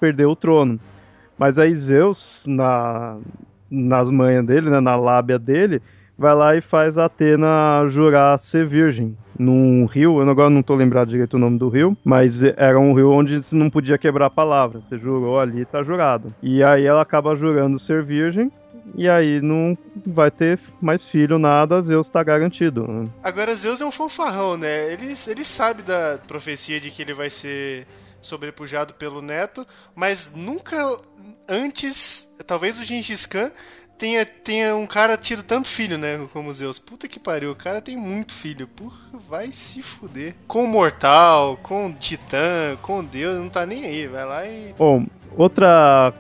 [0.00, 0.78] perder o trono.
[1.36, 3.18] Mas aí Zeus, na,
[3.70, 5.82] nas manhas dele, né, na lábia dele,
[6.16, 11.09] vai lá e faz Atena jurar ser virgem num rio, eu agora não tô lembrado
[11.09, 14.30] direito o nome do rio, mas era um rio onde você não podia quebrar a
[14.30, 16.32] palavra, você jurou ali, tá jurado.
[16.42, 18.50] E aí ela acaba jurando ser virgem,
[18.95, 19.76] e aí não
[20.07, 22.87] vai ter mais filho, nada, Zeus tá garantido.
[22.87, 23.09] né?
[23.22, 24.93] Agora, Zeus é um fanfarrão, né?
[24.93, 27.87] Ele, ele sabe da profecia de que ele vai ser
[28.20, 30.99] sobrepujado pelo neto, mas nunca
[31.49, 33.51] antes, talvez o Gengis Khan
[33.99, 36.26] tenha, tenha um cara tido tanto filho, né?
[36.32, 36.78] Como Zeus.
[36.78, 38.66] Puta que pariu, o cara tem muito filho.
[38.66, 38.97] Porra,
[39.28, 40.35] vai se fuder.
[40.47, 44.07] Com o Mortal, com o Titã, com Deus, não tá nem aí.
[44.07, 44.74] Vai lá e.
[44.76, 45.07] Bom,
[45.37, 46.12] outra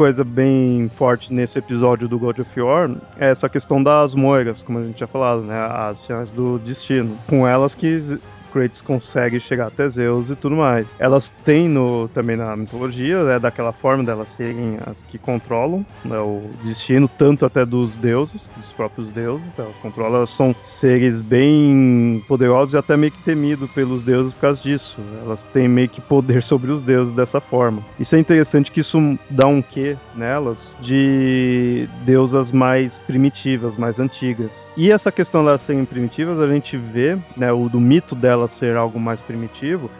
[0.00, 4.78] coisa bem forte nesse episódio do God of War é essa questão das moiras, como
[4.78, 5.54] a gente tinha falado, né?
[5.70, 7.18] As senhoras do destino.
[7.28, 8.18] Com elas que
[8.50, 10.86] Kratos consegue chegar até Zeus e tudo mais.
[10.98, 16.18] Elas têm no, também na mitologia, é daquela forma delas serem as que controlam né,
[16.18, 19.58] o destino, tanto até dos deuses, dos próprios deuses.
[19.58, 24.40] Elas controlam, elas são seres bem poderosos e até meio que temidos pelos deuses por
[24.40, 24.98] causa disso.
[25.24, 27.82] Elas têm meio que poder sobre os deuses dessa forma.
[27.98, 28.98] Isso é interessante que isso
[29.28, 34.68] dá um quê nelas de deusas mais primitivas, mais antigas.
[34.76, 38.76] E essa questão delas serem primitivas, a gente vê, né, o do mito delas ser
[38.76, 39.90] algo mais primitivo,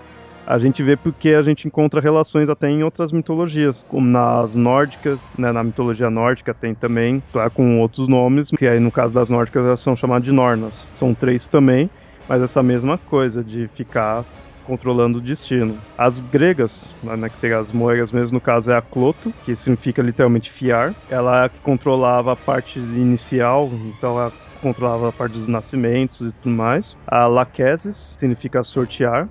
[0.47, 5.21] a gente vê porque a gente encontra relações até em outras mitologias, como nas nórdicas,
[5.39, 9.31] né, na mitologia nórdica tem também, claro, com outros nomes, que aí no caso das
[9.31, 10.91] nórdicas elas são chamadas de Nornas.
[10.93, 11.89] São três também,
[12.29, 14.25] mas essa mesma coisa de ficar
[14.65, 15.79] controlando o destino.
[15.97, 20.03] As gregas, né, que seriam as moegas mesmo, no caso é a Cloto, que significa
[20.03, 20.95] literalmente fiar.
[21.09, 26.33] Ela é que controlava a parte inicial, então ela controlava a parte dos nascimentos e
[26.33, 26.97] tudo mais.
[27.07, 29.29] A Lachesis significa sortear.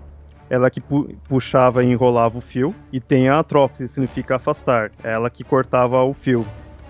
[0.50, 2.74] Ela que pu puxava e enrolava o fio.
[2.92, 4.92] E tem a Atrox, que significa afastar.
[5.04, 6.46] Ela que cortava o fio.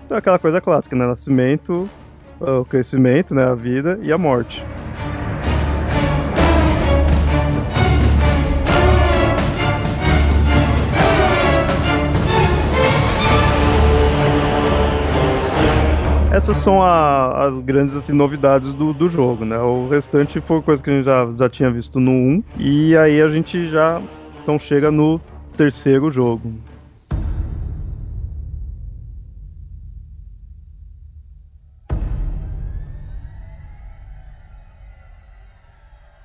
[0.06, 1.06] Então é aquela coisa clássica, né?
[1.06, 1.88] Nascimento,
[2.40, 3.44] o crescimento, né?
[3.44, 4.64] A vida e a morte.
[16.40, 19.58] Essas são a- as grandes assim, novidades do, do jogo, né?
[19.58, 22.42] O restante foi coisa que a gente já, já tinha visto no 1.
[22.58, 24.00] E aí a gente já
[24.42, 25.20] então chega no
[25.54, 26.50] terceiro jogo.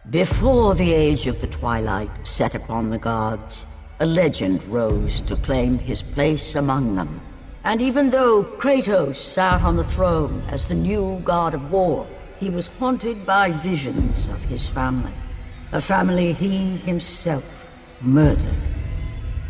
[0.09, 3.65] Before the age of the twilight set upon the gods,
[3.99, 7.19] a legend rose to claim his place among them.
[7.65, 12.05] And even though Kratos sat on the throne as the new god of war,
[12.39, 15.13] he was haunted by visions of his family.
[15.71, 17.65] A family he himself
[18.01, 18.61] murdered.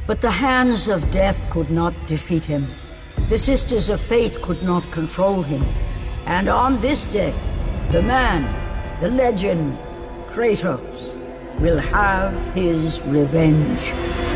[0.08, 2.68] But the hands of death could not defeat him.
[3.28, 5.66] The sisters of fate could not control him.
[6.26, 7.34] And on this day,
[7.92, 8.48] the man,
[9.02, 9.78] the legend,
[10.28, 11.18] Kratos,
[11.60, 14.35] will have his revenge.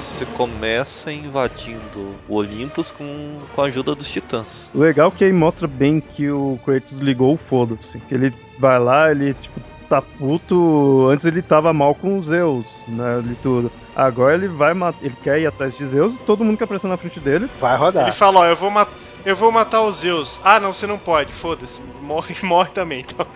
[0.00, 4.70] Você começa invadindo o Olympus com, com a ajuda dos titãs.
[4.72, 7.98] O legal é que aí mostra bem que o Kratos ligou o foda-se.
[7.98, 11.08] Que ele vai lá, ele tipo, tá puto.
[11.10, 13.20] Antes ele tava mal com os Zeus, né?
[13.24, 13.72] De tudo.
[13.96, 14.98] Agora ele vai matar.
[15.02, 17.50] Ele quer ir atrás de Zeus e todo mundo que apareceu na frente dele.
[17.60, 18.04] Vai rodar.
[18.04, 18.92] Ele fala, ó, eu vou matar.
[19.24, 20.40] Eu vou matar os Zeus.
[20.44, 21.32] Ah, não, você não pode.
[21.32, 21.80] Foda-se.
[22.02, 23.26] Morre, morre também, então.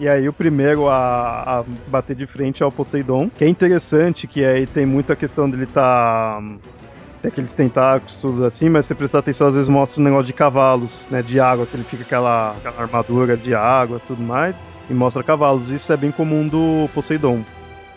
[0.00, 4.26] E aí o primeiro a, a bater de frente é o Poseidon, que é interessante,
[4.26, 6.40] que aí tem muita questão dele tá.
[7.20, 10.26] Tem aqueles tentáculos, tudo assim, mas se você prestar atenção, às vezes mostra um negócio
[10.26, 11.22] de cavalos, né?
[11.22, 15.70] De água, que ele fica aquela, aquela armadura de água tudo mais, e mostra cavalos.
[15.70, 17.42] Isso é bem comum do Poseidon.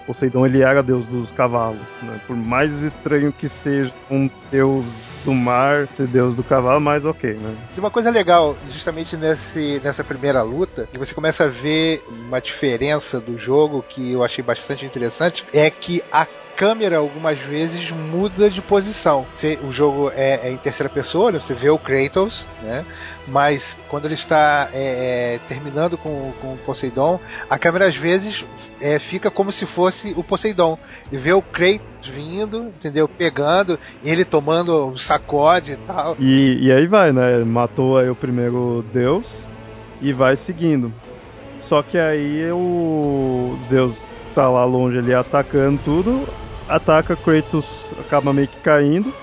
[0.08, 2.20] Poseidon ele era deus dos cavalos, né?
[2.26, 4.86] Por mais estranho que seja um deus
[5.24, 7.56] do mar ser deus do cavalo, mas ok, né?
[7.74, 12.40] Tem uma coisa legal, justamente nesse, nessa primeira luta, que você começa a ver uma
[12.40, 16.28] diferença do jogo que eu achei bastante interessante, é que a
[16.60, 19.26] câmera algumas vezes muda de posição.
[19.64, 21.40] O jogo é, é em terceira pessoa, né?
[21.40, 22.84] você vê o Kratos, né?
[23.30, 27.18] Mas quando ele está é, é, terminando com, com o Poseidon,
[27.50, 28.44] a câmera às vezes
[28.82, 30.78] é, fica como se fosse o Poseidon.
[31.10, 33.08] E vê o Kratos vindo, entendeu?
[33.08, 36.18] Pegando, ele tomando um sacode e tal.
[36.20, 37.38] E, e aí vai, né?
[37.38, 39.26] Matou aí o primeiro deus
[40.02, 40.94] e vai seguindo.
[41.58, 43.96] Só que aí o Zeus
[44.36, 46.28] tá lá longe ali atacando tudo,
[46.70, 49.14] ataca Kratos, acaba meio que caindo.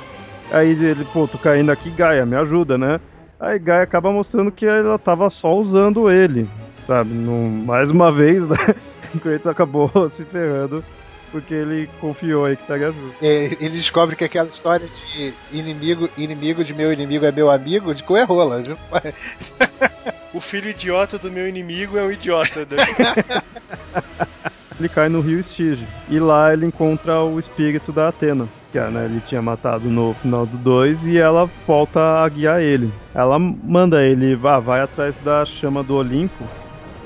[0.51, 3.01] Aí ele, pô, tô caindo aqui, Gaia, me ajuda, né?
[3.39, 6.49] Aí Gaia acaba mostrando que ela tava só usando ele,
[6.87, 7.15] sabe?
[7.15, 8.57] No, mais uma vez, né?
[9.23, 10.85] Kratos acabou se ferrando
[11.33, 13.17] porque ele confiou aí que estaria justo.
[13.21, 17.95] É, ele descobre que aquela história de inimigo, inimigo de meu inimigo é meu amigo,
[17.95, 18.63] de cu é rola.
[18.63, 18.77] viu?
[20.35, 22.61] O filho idiota do meu inimigo é um idiota.
[22.61, 22.77] Né?
[24.79, 25.87] Ele cai no rio Estige.
[26.09, 28.47] E lá ele encontra o espírito da Atena.
[28.71, 32.91] Que né, ele tinha matado no final do 2 e ela volta a guiar ele.
[33.15, 36.45] Ela manda ele, vá, vai atrás da chama do Olimpo.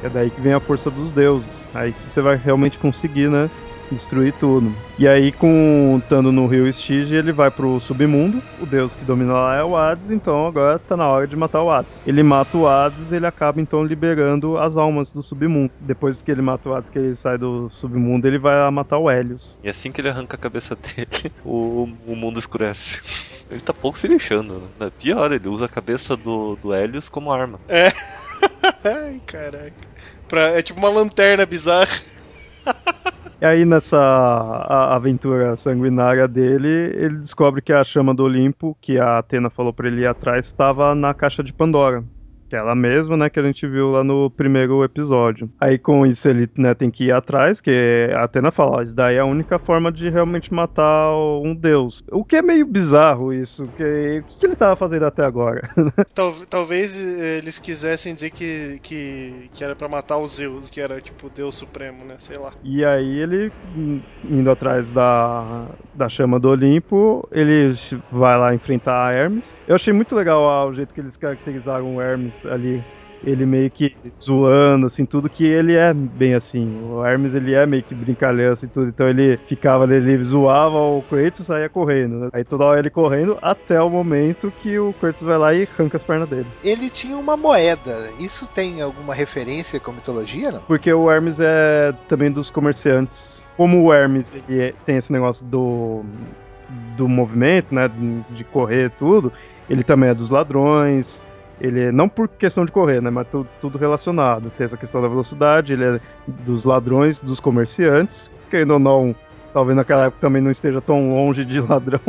[0.03, 1.69] É daí que vem a força dos deuses.
[1.75, 3.49] Aí você vai realmente conseguir, né?
[3.91, 4.73] Destruir tudo.
[4.99, 8.43] E aí, com estando no rio Estige, ele vai pro submundo.
[8.61, 11.63] O deus que domina lá é o Hades, então agora tá na hora de matar
[11.63, 12.03] o Hades.
[12.07, 15.73] Ele mata o Hades, ele acaba então liberando as almas do submundo.
[15.81, 19.11] Depois que ele mata o Hades, que ele sai do submundo, ele vai matar o
[19.11, 19.59] Helios.
[19.63, 23.01] E assim que ele arranca a cabeça dele, o, o mundo escurece.
[23.51, 24.87] Ele tá pouco se lixando, né?
[24.99, 27.59] Pior, ele usa a cabeça do, do Helios como arma.
[27.69, 27.93] É.
[28.85, 29.73] Ai, caraca.
[30.29, 31.91] Pra, é tipo uma lanterna bizarra.
[33.41, 33.97] E aí, nessa
[34.95, 39.89] aventura sanguinária dele, ele descobre que a chama do Olimpo, que a Atena falou pra
[39.89, 42.05] ele ir atrás, estava na caixa de Pandora.
[42.51, 45.51] Que é ela mesma, né, que a gente viu lá no primeiro episódio.
[45.61, 49.17] Aí com isso ele né, tem que ir atrás, que a Atena fala, isso daí
[49.17, 52.03] é a única forma de realmente matar um deus.
[52.11, 55.63] O que é meio bizarro isso, porque o que que ele tava fazendo até agora?
[56.15, 60.81] Tal- talvez eh, eles quisessem dizer que, que, que era pra matar o Zeus, que
[60.81, 62.17] era tipo o Deus Supremo, né?
[62.19, 62.53] Sei lá.
[62.63, 67.73] E aí ele, hum, indo atrás da, da chama do Olimpo, ele
[68.11, 69.63] vai lá enfrentar a Hermes.
[69.67, 72.83] Eu achei muito legal ah, o jeito que eles caracterizaram o Hermes ali.
[73.23, 76.67] Ele meio que zoando, assim, tudo que ele é bem assim.
[76.83, 78.89] O Hermes, ele é meio que brincalhão, assim, tudo.
[78.89, 82.17] Então ele ficava ali, ele zoava o Kratos e saía correndo.
[82.19, 82.29] né?
[82.33, 85.99] Aí toda hora ele correndo até o momento que o Kratos vai lá e arranca
[85.99, 86.47] as pernas dele.
[86.65, 88.09] Ele tinha uma moeda.
[88.19, 90.61] Isso tem alguma referência com mitologia, não?
[90.63, 93.43] Porque o Hermes é também dos comerciantes.
[93.55, 96.03] Como o Hermes ele é- tem esse negócio do,
[96.97, 97.91] do movimento, né?
[98.31, 99.31] De correr e tudo,
[99.69, 101.21] ele também é dos ladrões.
[101.61, 103.11] Ele não por questão de correr, né?
[103.11, 104.51] Mas tu- tudo relacionado.
[104.57, 108.31] Tem essa questão da velocidade, ele é dos ladrões, dos comerciantes.
[108.51, 109.15] Querendo ou não,
[109.53, 112.01] talvez naquela época também não esteja tão longe de ladrão.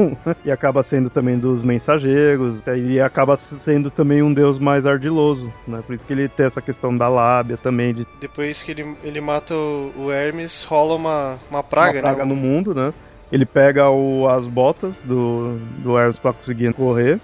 [0.46, 2.62] e acaba sendo também dos mensageiros.
[2.78, 5.84] E acaba sendo também um deus mais ardiloso, né?
[5.86, 9.20] Por isso que ele tem essa questão da lábia também, de Depois que ele, ele
[9.20, 12.30] mata o, o Hermes, rola uma, uma praga, uma praga né?
[12.34, 12.94] no mundo, né?
[13.32, 17.20] Ele pega o- as botas do, do Hermes pra conseguir correr.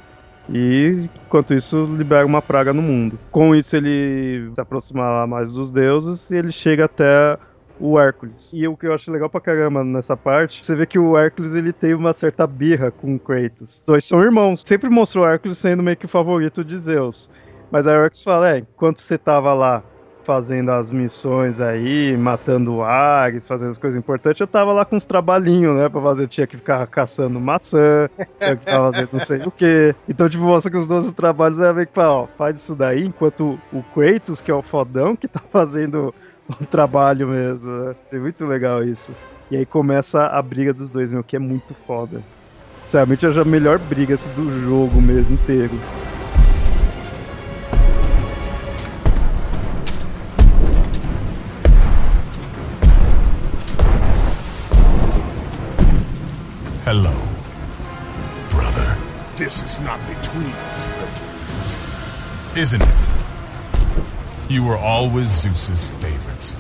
[0.50, 3.20] E enquanto isso libera uma praga no mundo.
[3.32, 7.38] Com isso ele se aproxima mais dos deuses e ele chega até
[7.80, 8.52] o Hércules.
[8.54, 11.54] E o que eu acho legal pra caramba nessa parte, você vê que o Hércules
[11.54, 13.80] ele tem uma certa birra com o Kratos.
[13.80, 14.64] Os dois são irmãos.
[14.66, 17.30] Sempre mostrou o Hércules sendo meio que o favorito de Zeus.
[17.70, 19.84] Mas aí o Hércules fala, é, enquanto você tava lá
[20.28, 25.06] fazendo as missões aí, matando Ares, fazendo as coisas importantes, eu tava lá com uns
[25.06, 26.24] trabalhinhos, né, pra fazer.
[26.24, 29.96] Eu tinha que ficar caçando maçã, tinha que ficar fazendo não sei o quê.
[30.08, 33.58] Então, tipo, mostra que os 12 trabalhos é meio que ó, faz isso daí, enquanto
[33.72, 36.14] o Kratos, que é o fodão, que tá fazendo
[36.50, 37.96] o trabalho mesmo, né?
[38.12, 39.14] É muito legal isso.
[39.50, 42.22] E aí começa a briga dos dois, meu, que é muito foda.
[42.84, 45.72] Sinceramente, é a melhor briga assim, do jogo mesmo inteiro.
[56.90, 57.20] Hello,
[58.50, 58.98] brother.
[59.36, 61.80] This is not between us, Hercules.
[62.56, 64.50] Isn't it?
[64.50, 66.56] You were always Zeus's favorite.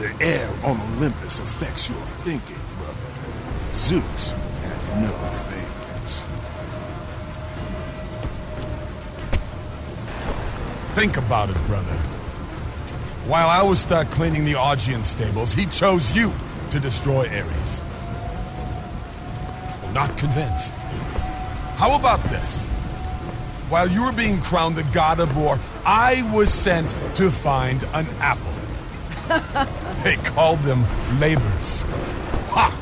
[0.00, 3.72] The air on Olympus affects your thinking, brother.
[3.72, 6.24] Zeus has no favorites.
[10.96, 11.94] Think about it, brother.
[13.28, 16.32] While I was stuck cleaning the Augean stables, he chose you
[16.70, 17.80] to destroy Ares.
[19.92, 20.72] Not convinced.
[21.76, 22.68] How about this?
[23.68, 28.06] While you were being crowned the god of war, I was sent to find an
[28.20, 28.52] apple.
[30.04, 30.84] they called them
[31.18, 31.82] labors.
[32.50, 32.78] Ha!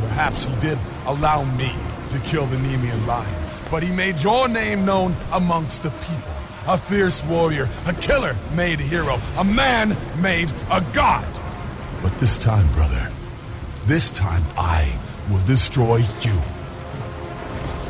[0.00, 1.72] Perhaps he did allow me
[2.10, 3.34] to kill the Nemean lion,
[3.70, 6.32] but he made your name known amongst the people.
[6.66, 11.26] A fierce warrior, a killer made hero, a man made a god.
[12.02, 13.10] But this time, brother,
[13.86, 14.92] this time I
[15.30, 16.42] will destroy you.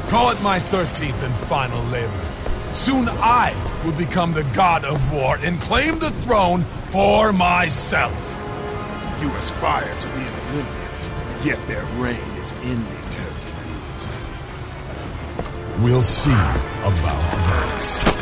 [0.09, 2.25] Call it my 13th and final labor.
[2.73, 8.35] Soon I will become the god of war and claim the throne for myself.
[9.21, 14.11] You aspire to be an Olympian, yet their reign is ending, Hercules.
[15.83, 18.19] We'll see about that.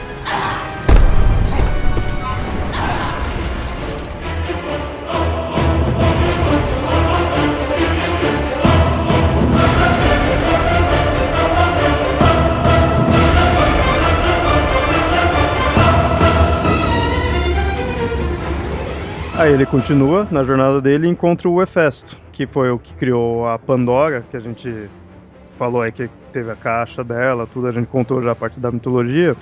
[19.39, 23.47] Aí ele continua na jornada dele e encontra o Hefesto, que foi o que criou
[23.47, 24.89] a Pandora, que a gente
[25.59, 28.71] falou aí que teve a caixa dela, tudo, a gente contou já a parte da
[28.71, 29.37] mitologia.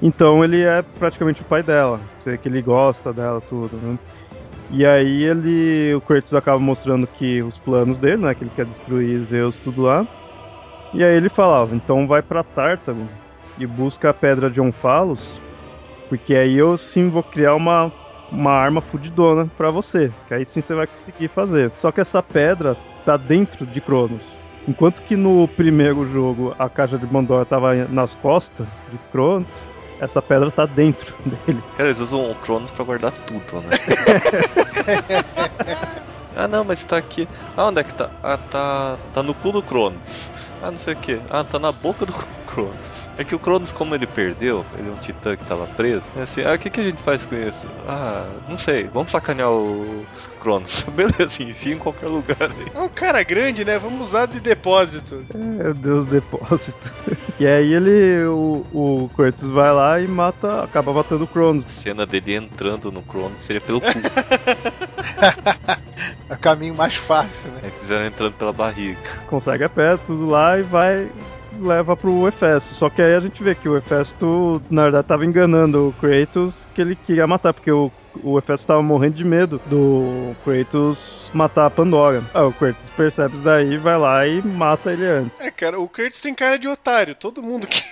[0.00, 3.98] Então ele é praticamente o pai dela, você que ele gosta dela, tudo, né?
[4.70, 8.64] E aí ele, o Kratos acaba mostrando que os planos dele, né, que ele quer
[8.64, 10.06] destruir Zeus, tudo lá.
[10.94, 13.08] E aí ele falava, então vai pra Tártaro
[13.58, 15.40] e busca a pedra de Onfalos,
[16.08, 17.92] porque aí eu sim vou criar uma,
[18.32, 21.70] uma arma fudidona pra você, que aí sim você vai conseguir fazer.
[21.78, 24.22] Só que essa pedra tá dentro de Cronos.
[24.66, 29.48] Enquanto que no primeiro jogo a caixa de Pandora tava nas costas de Cronos,
[30.00, 31.14] essa pedra tá dentro
[31.46, 31.62] dele.
[31.76, 33.70] Cara, eles usam o Cronos pra guardar tudo, né?
[36.34, 37.28] ah, não, mas tá aqui.
[37.56, 38.10] Ah, onde é que tá?
[38.22, 40.30] Ah, tá, tá no cu do Cronos.
[40.62, 41.20] Ah, não sei o que.
[41.28, 42.12] Ah, tá na boca do
[42.46, 42.91] Cronos.
[43.16, 46.04] É que o Cronos, como ele perdeu, ele é um titã que tava preso.
[46.16, 47.68] É assim, ah, o que, que a gente faz com isso?
[47.86, 50.04] Ah, não sei, vamos sacanear o
[50.40, 50.82] Cronos.
[50.94, 52.72] Beleza, enfia em qualquer lugar aí.
[52.74, 53.78] É um cara grande, né?
[53.78, 55.24] Vamos usar de depósito.
[55.34, 56.92] Meu Deus, depósito.
[57.38, 61.64] e aí ele, o, o Kratos vai lá e mata, acaba matando o Cronos.
[61.66, 63.88] A cena dele entrando no Cronos seria pelo cu.
[66.28, 67.60] É o caminho mais fácil, né?
[67.64, 68.98] Aí fizeram entrando pela barriga.
[69.26, 71.08] Consegue a pedra, tudo lá e vai
[71.62, 72.74] leva pro Hefesto.
[72.74, 76.68] Só que aí a gente vê que o Hefesto, na verdade, tava enganando o Kratos
[76.74, 77.90] que ele queria matar, porque o,
[78.22, 82.22] o Hefesto tava morrendo de medo do Kratos matar a Pandora.
[82.34, 85.40] Ah, o Kratos percebe isso daí, vai lá e mata ele antes.
[85.40, 87.14] É, cara, o Kurtz tem cara de otário.
[87.14, 87.82] Todo mundo que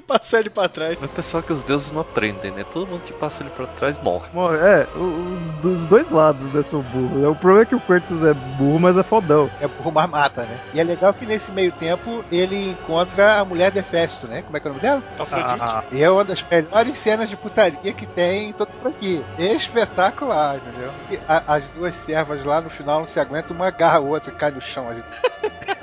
[0.06, 0.96] passar ele pra trás.
[1.00, 2.64] Mas pessoal que os deuses não aprendem, né?
[2.72, 4.26] Todo mundo que passa ele pra trás morre.
[4.32, 4.56] Morre.
[4.58, 7.30] É, o- o- dos dois lados desse burro.
[7.30, 9.50] O problema é que o Kratos é burro, mas é fodão.
[9.60, 10.58] É burro, mas mata, né?
[10.74, 14.42] E é legal que nesse meio tempo ele encontra a mulher de Hefesto, né?
[14.42, 15.02] Como é que é o nome dela?
[15.18, 15.58] Afrodite.
[15.60, 19.24] Ah, E é uma das melhores cenas de putaria que tem em todo por aqui.
[19.38, 20.90] Espetacular, entendeu?
[21.10, 24.30] E a- as duas servas lá no final não se aguentam, uma agarra a outra,
[24.32, 24.88] cai no chão.
[24.88, 25.06] A gente...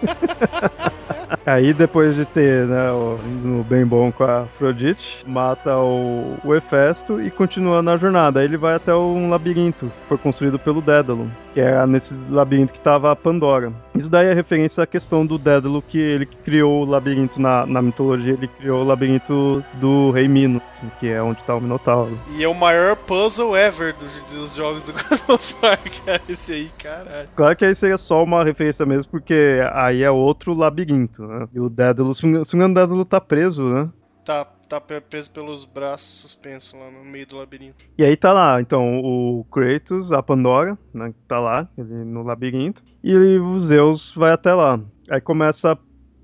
[1.46, 6.56] Aí depois de ter, né, o, no bem bom com a Afrodite, mata o, o
[6.56, 8.40] Hefesto e continua na jornada.
[8.40, 12.74] Aí ele vai até um labirinto que foi construído pelo Dédalo, que era nesse labirinto
[12.74, 13.72] que tava a Pandora.
[13.96, 17.82] Isso daí é referência à questão do Dédalo, que ele criou o labirinto na, na
[17.82, 20.64] mitologia, ele criou o labirinto do Rei Minos,
[21.00, 22.18] que é onde tá o Minotauro.
[22.38, 26.22] E é o maior puzzle ever dos, dos jogos do God of War, cara.
[26.28, 27.30] Esse aí, caralho.
[27.36, 31.48] Claro que aí seria só uma referência mesmo, porque aí é outro labirinto, né?
[31.54, 33.90] E o Dédalo, se não me engano, o Dédalo tá preso, né?
[34.26, 37.76] Tá, tá preso pelos braços suspenso lá no meio do labirinto.
[37.98, 42.84] E aí tá lá, então, o Kratos, a Pandora, né, tá lá, ele no labirinto,
[43.04, 44.80] e o Zeus vai até lá.
[45.10, 45.78] Aí começa a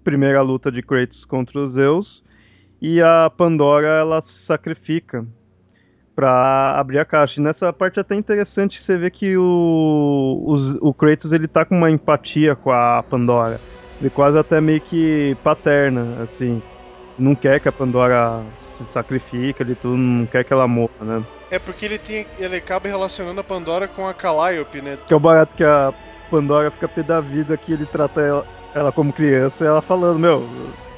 [0.04, 2.24] primeira luta de Kratos contra o Zeus,
[2.82, 5.26] e a Pandora, ela se sacrifica
[6.16, 7.40] pra abrir a caixa.
[7.40, 11.64] E nessa parte é até interessante você ver que o, os- o Kratos, ele tá
[11.66, 13.60] com uma empatia com a Pandora.
[14.00, 16.62] Ele quase até meio que paterna, assim.
[17.18, 21.24] Não quer que a Pandora se sacrifique, ele tudo, não quer que ela morra, né?
[21.50, 22.26] É porque ele tem.
[22.40, 24.98] ele acaba relacionando a Pandora com a Calliope, né?
[25.08, 25.94] Que é o barato que a
[26.30, 30.18] Pandora fica pé da vida que ele trata ela, ela como criança e ela falando,
[30.18, 30.48] meu,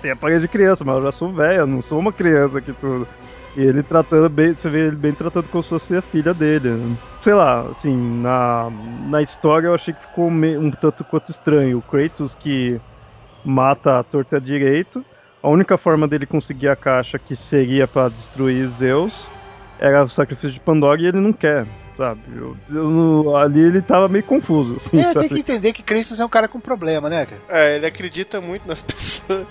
[0.02, 3.08] tem aparelho de criança, mas eu já sou velha, não sou uma criança aqui tudo.
[3.56, 6.70] E ele tratando bem, você vê ele bem tratando como se fosse a filha dele.
[6.70, 6.96] né?
[7.22, 8.70] Sei lá, assim, na,
[9.08, 11.78] na história eu achei que ficou meio, um tanto quanto estranho.
[11.78, 12.82] O Kratos que
[13.46, 15.06] mata a torta direito,
[15.44, 19.30] a única forma dele conseguir a caixa que seria pra destruir Zeus
[19.80, 21.66] era o sacrifício de Pandora e ele não quer,
[21.98, 22.22] sabe?
[22.36, 26.26] Eu- eu ali ele tava meio confuso, assim, É, tem que entender que Kratos é
[26.26, 27.42] um cara com problema, né, cara?
[27.50, 29.46] É, ele acredita muito nas pessoas.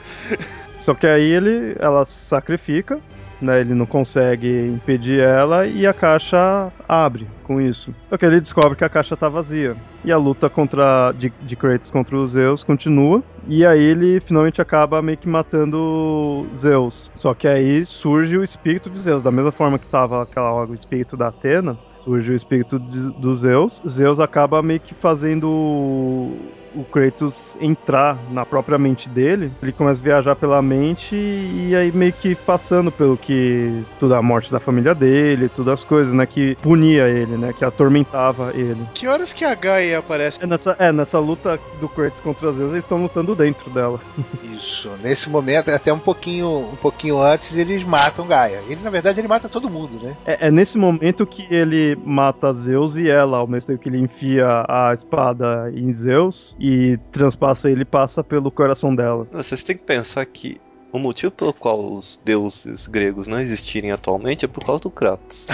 [0.78, 2.98] Só que aí ele, ela sacrifica,
[3.44, 3.60] né?
[3.60, 7.94] Ele não consegue impedir ela e a caixa abre com isso.
[8.08, 9.76] Só que ele descobre que a caixa tá vazia.
[10.04, 13.22] E a luta contra de, de Kratos contra os Zeus continua.
[13.46, 17.10] E aí ele finalmente acaba meio que matando Zeus.
[17.14, 19.22] Só que aí surge o espírito de Zeus.
[19.22, 23.34] Da mesma forma que tava aquela o espírito da Atena, surge o espírito de, do
[23.34, 23.80] Zeus.
[23.88, 26.32] Zeus acaba meio que fazendo
[26.74, 29.50] o, Kratos entrar na própria mente dele.
[29.62, 34.22] Ele começa a viajar pela mente e aí meio que passando pelo que toda a
[34.22, 38.86] morte da família dele, todas as coisas, né, que punia ele, né, que atormentava ele.
[38.94, 40.42] Que horas que a Gaia aparece?
[40.42, 44.00] É nessa, é, nessa luta do Kratos contra os Zeus, eles estão lutando dentro dela.
[44.42, 44.90] Isso.
[45.02, 48.60] Nesse momento, até um pouquinho, um pouquinho antes, eles matam Gaia.
[48.68, 50.16] Ele, na verdade, ele mata todo mundo, né?
[50.24, 53.98] É, é nesse momento que ele mata Zeus e ela, ao mesmo tempo que ele
[53.98, 59.26] enfia a espada em Zeus e transpassa ele e passa pelo coração dela.
[59.32, 60.60] Vocês têm que pensar que
[60.92, 65.44] o motivo pelo qual os deuses gregos não existirem atualmente é por causa do Kratos.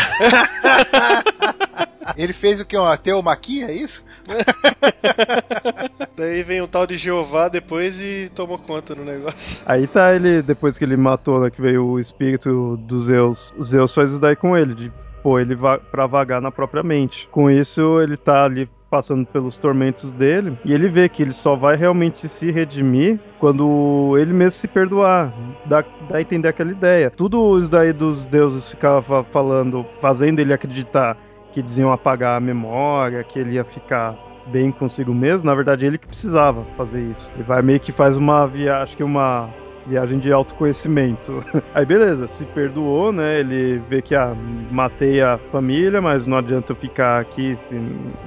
[2.16, 2.76] Ele fez o que?
[2.76, 4.04] Uma teomaquia, é isso?
[6.16, 9.60] Daí vem o tal de Jeová depois e toma conta do negócio.
[9.64, 13.64] Aí tá ele, depois que ele matou, né, que veio o espírito dos Zeus, o
[13.64, 14.92] Zeus faz isso daí com ele, de
[15.22, 17.28] pôr ele va pra vagar na própria mente.
[17.30, 21.54] Com isso, ele tá ali passando pelos tormentos dele e ele vê que ele só
[21.54, 25.32] vai realmente se redimir quando ele mesmo se perdoar.
[25.66, 27.10] Dá, dá a entender aquela ideia.
[27.10, 31.16] Tudo isso daí dos deuses ficava falando, fazendo ele acreditar
[31.52, 34.16] que eles iam apagar a memória, que ele ia ficar
[34.48, 37.30] bem consigo mesmo, na verdade ele que precisava fazer isso.
[37.34, 39.50] Ele vai meio que faz uma viagem, acho que uma
[39.88, 41.42] viagem de autoconhecimento.
[41.74, 43.40] Aí beleza, se perdoou, né?
[43.40, 44.34] Ele vê que ah,
[44.70, 47.58] matei a família, mas não adianta eu ficar aqui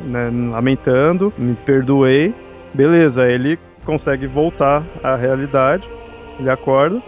[0.06, 2.34] né, lamentando, me perdoei.
[2.74, 5.88] Beleza, ele consegue voltar à realidade.
[6.40, 7.02] Ele acorda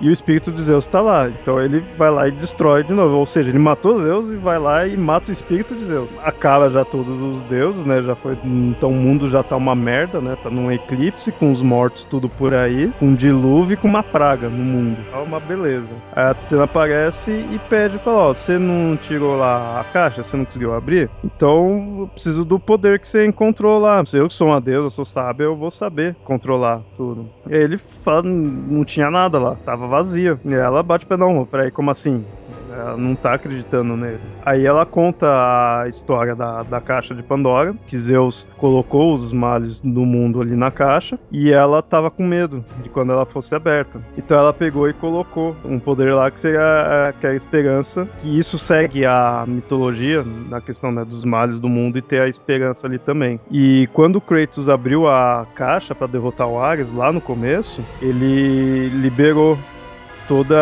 [0.00, 1.28] e o espírito de Zeus está lá.
[1.28, 3.16] Então ele vai lá e destrói de novo.
[3.16, 6.10] Ou seja, ele matou Zeus e vai lá e mata o espírito de Zeus.
[6.22, 8.02] Acaba já todos os deuses, né?
[8.02, 8.36] Já foi.
[8.44, 10.36] Então o mundo já tá uma merda, né?
[10.42, 14.48] Tá num eclipse, com os mortos tudo por aí, um dilúvio e com uma praga
[14.48, 14.98] no mundo.
[15.12, 15.88] É uma beleza.
[16.14, 20.22] Aí a Atena aparece e pede fala: Ó, você não tirou lá a caixa?
[20.22, 21.10] Você não conseguiu abrir?
[21.24, 24.02] Então eu preciso do poder que você encontrou lá.
[24.12, 27.28] Eu que sou uma deusa, eu sou sábio, eu vou saber controlar tudo.
[27.48, 27.78] E aí ele
[28.22, 30.40] não tinha nada lá, tava vazia.
[30.44, 32.30] E ela bate o pé, não, peraí, como assim?
[32.72, 34.20] Ela não tá acreditando nele.
[34.44, 35.26] Aí ela conta
[35.82, 40.56] a história da, da caixa de Pandora, que Zeus colocou os males do mundo ali
[40.56, 44.00] na caixa, e ela tava com medo de quando ela fosse aberta.
[44.16, 48.38] Então ela pegou e colocou um poder lá que seria que é a esperança, que
[48.38, 52.86] isso segue a mitologia, na questão né, dos males do mundo, e ter a esperança
[52.86, 53.40] ali também.
[53.50, 59.58] E quando Kratos abriu a caixa para derrotar o Ares, lá no começo, ele liberou
[60.30, 60.56] todos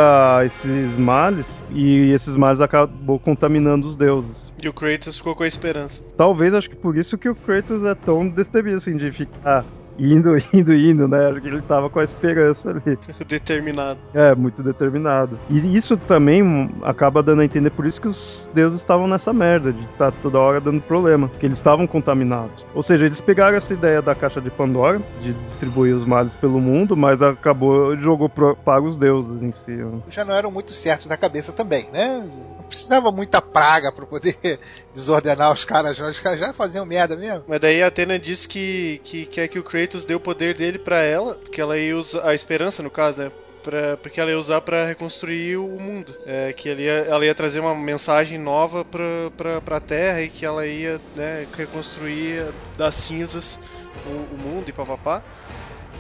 [0.47, 4.51] esses males e esses males acabou contaminando os deuses.
[4.63, 6.03] E o Kratos ficou com a esperança.
[6.17, 9.67] Talvez acho que por isso que o Kratos é tão destemido assim de ficar
[9.99, 11.29] indo, indo, indo, né?
[11.29, 12.99] Acho que ele tava com a esperança ali.
[13.27, 13.99] Determinado.
[14.15, 15.39] É, muito determinado.
[15.51, 19.73] E isso também acaba dando a entender por isso que os deuses estavam nessa merda,
[19.73, 22.65] de estar tá toda hora dando problema, que eles estavam contaminados.
[22.75, 26.61] Ou seja, eles pegaram essa ideia da caixa de Pandora, de distribuir os males pelo
[26.61, 29.79] mundo, mas acabou, jogou pro, para os deuses em si.
[30.09, 32.29] Já não eram muito certos da cabeça também, né?
[32.69, 34.61] Precisava muita praga para poder
[34.95, 37.45] desordenar os caras, Os caras já faziam merda mesmo.
[37.49, 40.79] Mas daí a Atena disse que, que quer que o Kratos dê o poder dele
[40.79, 43.33] para ela, porque ela ia usar a esperança, no caso, né?
[43.63, 46.15] Pra, porque ela ia usar para reconstruir o mundo.
[46.25, 50.29] É, que ela ia, ela ia trazer uma mensagem nova pra, pra, pra Terra e
[50.29, 52.47] que ela ia né, reconstruir
[52.77, 53.59] das cinzas
[54.07, 55.23] o, o mundo e papapá.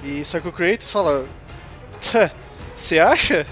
[0.05, 1.27] E só que o Kratos fala:
[2.77, 3.47] Você acha?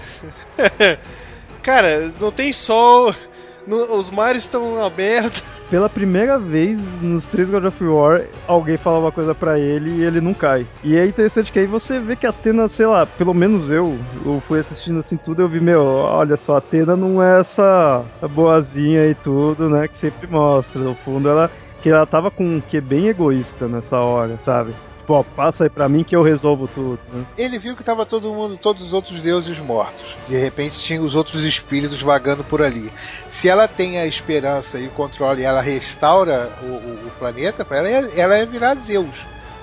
[1.67, 3.13] Cara, não tem sol,
[3.67, 5.43] os mares estão abertos.
[5.69, 10.01] Pela primeira vez nos três God of War, alguém fala uma coisa para ele e
[10.05, 10.65] ele não cai.
[10.81, 13.99] E é interessante que aí você vê que a Atena, sei lá, pelo menos eu,
[14.25, 18.01] eu fui assistindo assim tudo, eu vi, meu, olha só, a Atena não é essa
[18.31, 20.81] boazinha e tudo, né, que sempre mostra.
[20.81, 21.51] No fundo, ela
[21.83, 24.73] que ela tava com um que bem egoísta nessa hora, sabe?
[25.07, 26.99] Pô, passa aí pra mim que eu resolvo tudo.
[27.11, 27.25] Né?
[27.37, 30.15] Ele viu que tava todo mundo, todos os outros deuses mortos.
[30.27, 32.91] De repente tinha os outros espíritos vagando por ali.
[33.29, 37.63] Se ela tem a esperança e o controle e ela restaura o, o, o planeta,
[37.63, 39.15] pra ela, ela ia virar Zeus.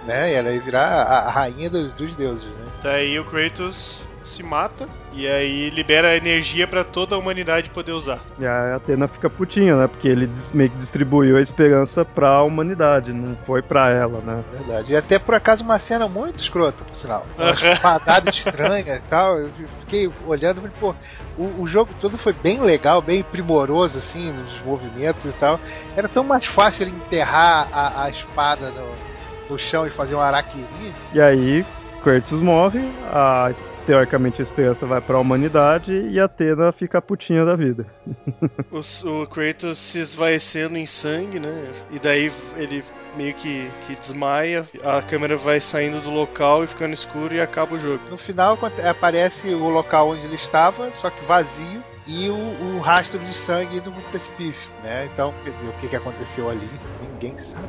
[0.07, 0.33] Né?
[0.33, 2.47] Ela ia virar a, a rainha dos, dos deuses.
[2.47, 2.67] Né?
[2.83, 8.21] Daí o Kratos se mata e aí libera energia para toda a humanidade poder usar.
[8.39, 9.87] E a Atena fica putinha, né?
[9.87, 14.43] Porque ele meio que distribuiu a esperança pra humanidade, não foi pra ela, né?
[14.53, 14.93] Verdade.
[14.93, 17.27] E até por acaso uma cena muito escrota, por sinal.
[17.39, 19.39] Uma espadada estranha e tal.
[19.39, 20.95] Eu fiquei olhando e falei, pô,
[21.39, 25.61] o, o, jogo todo foi bem legal, bem primoroso, assim, nos movimentos e tal.
[25.97, 30.93] Era tão mais fácil enterrar a, a espada no, no chão e fazer um araquiri.
[31.13, 31.65] E aí,
[32.03, 33.51] Kratos morre, a
[33.87, 37.87] teoricamente a esperança vai para a humanidade e a Atena fica a putinha da vida.
[38.71, 41.73] o, o Kratos se esvaecendo em sangue, né?
[41.91, 42.85] E daí ele
[43.17, 47.75] meio que, que desmaia, a câmera vai saindo do local e ficando escuro e acaba
[47.75, 48.01] o jogo.
[48.11, 48.59] No final
[48.89, 53.81] aparece o local onde ele estava, só que vazio, e o, o rastro de sangue
[53.81, 55.09] do precipício, né?
[55.13, 56.69] Então, quer dizer, o que, que aconteceu ali,
[57.01, 57.65] ninguém sabe.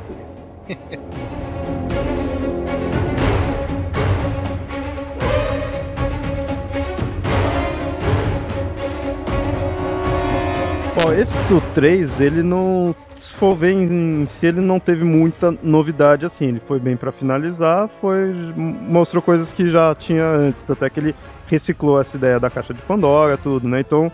[11.06, 12.92] Bom, esse do 3, ele não.
[13.14, 16.48] Se for ver em si, ele não teve muita novidade assim.
[16.48, 18.34] Ele foi bem para finalizar, foi.
[18.56, 20.68] mostrou coisas que já tinha antes.
[20.68, 21.14] Até que ele
[21.46, 23.78] reciclou essa ideia da caixa de Pandora, tudo, né?
[23.78, 24.10] Então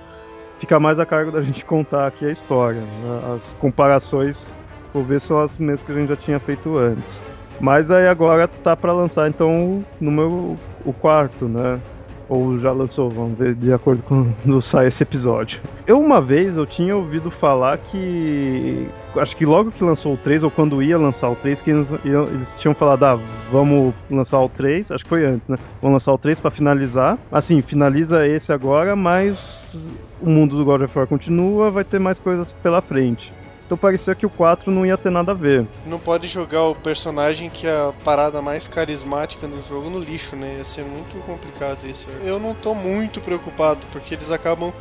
[0.60, 2.82] fica mais a cargo da gente contar aqui a história.
[2.82, 3.35] né?
[3.36, 4.55] As comparações,
[4.93, 7.23] vou ver, são as mesmas que a gente já tinha feito antes.
[7.59, 11.81] Mas aí agora tá para lançar então o número o quarto, né?
[12.32, 15.60] Ou já lançou, vamos ver, de acordo com quando sai esse episódio.
[15.86, 18.88] Eu uma vez eu tinha ouvido falar que.
[19.16, 21.90] Acho que logo que lançou o 3, ou quando ia lançar o 3, que eles,
[22.02, 23.18] eles tinham falado, ah,
[23.50, 25.59] vamos lançar o 3, acho que foi antes, né?
[25.82, 27.18] Vamos lançar o 3 pra finalizar.
[27.30, 29.76] Assim, finaliza esse agora, mas
[30.18, 33.30] o mundo do God of War continua, vai ter mais coisas pela frente.
[33.72, 35.66] Então parecia que o 4 não ia ter nada a ver.
[35.86, 40.36] Não pode jogar o personagem que é a parada mais carismática do jogo no lixo,
[40.36, 40.56] né?
[40.58, 42.06] Ia ser muito complicado isso.
[42.22, 44.74] Eu não tô muito preocupado, porque eles acabam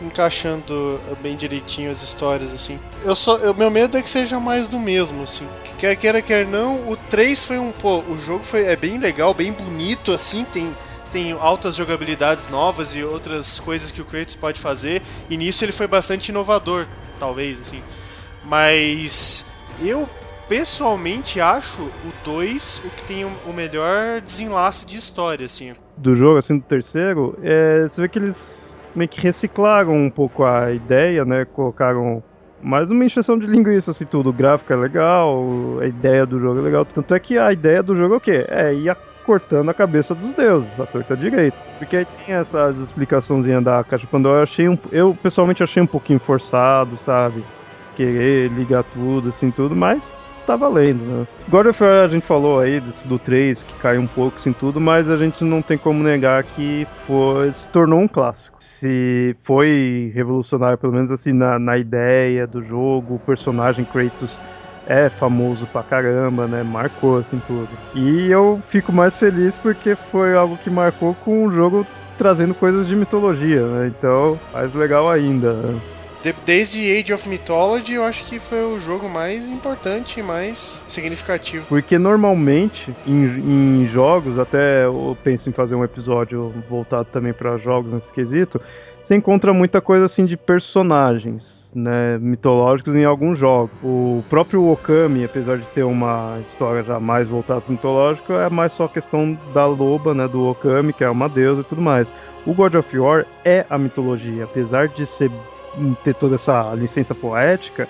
[0.00, 2.78] encaixando bem direitinho as histórias, assim.
[3.04, 3.34] Eu só.
[3.50, 5.44] O meu medo é que seja mais do mesmo, assim.
[5.76, 7.72] Quer queira, quer não, o 3 foi um.
[7.72, 10.72] Pô, o jogo foi, é bem legal, bem bonito, assim, tem.
[11.10, 15.72] Tem altas jogabilidades novas e outras coisas que o Kratos pode fazer, e nisso ele
[15.72, 16.86] foi bastante inovador,
[17.18, 17.82] talvez, assim.
[18.48, 19.44] Mas
[19.82, 20.08] eu
[20.48, 25.72] pessoalmente acho o 2 o que tem o melhor desenlace de história, assim.
[25.96, 30.44] do jogo, assim, do terceiro, é, você vê que eles meio que reciclaram um pouco
[30.44, 31.44] a ideia, né?
[31.44, 32.22] Colocaram
[32.62, 34.30] mais uma encheção de linguiça, assim, tudo.
[34.30, 36.84] O gráfico é legal, a ideia do jogo é legal.
[36.84, 38.46] Tanto é que a ideia do jogo é o quê?
[38.48, 41.56] É ir cortando a cabeça dos deuses, a torta direita.
[41.78, 45.86] Porque aí tem essas explicaçõezinhas da Caixa Pandora, eu achei um, eu pessoalmente achei um
[45.86, 47.44] pouquinho forçado, sabe?
[47.96, 51.26] Querer ligar tudo, assim, tudo, mas tá valendo, né?
[51.48, 54.52] God of War a gente falou aí desse do 3, que caiu um pouco assim
[54.52, 58.58] tudo, mas a gente não tem como negar que foi, se tornou um clássico.
[58.62, 64.42] Se foi revolucionário, pelo menos assim, na, na ideia do jogo, o personagem Kratos
[64.84, 66.62] é famoso pra caramba, né?
[66.62, 67.80] Marcou assim tudo.
[67.94, 72.86] E eu fico mais feliz porque foi algo que marcou com o jogo trazendo coisas
[72.86, 73.88] de mitologia, né?
[73.88, 75.76] Então, mais legal ainda.
[75.78, 75.82] né?
[76.22, 80.82] De- Desde Age of Mythology, eu acho que foi o jogo mais importante e mais
[80.88, 81.66] significativo.
[81.68, 87.56] Porque normalmente em, em jogos, até eu penso em fazer um episódio voltado também para
[87.58, 88.60] jogos nesse quesito,
[89.00, 93.70] você encontra muita coisa assim de personagens, né, mitológicos em alguns jogos.
[93.84, 98.72] O próprio Okami, apesar de ter uma história já mais voltada para mitológico, é mais
[98.72, 102.12] só questão da loba, né, do Okami, que é uma deusa e tudo mais.
[102.44, 105.30] O God of War é a mitologia, apesar de ser
[106.04, 107.88] ter toda essa licença poética,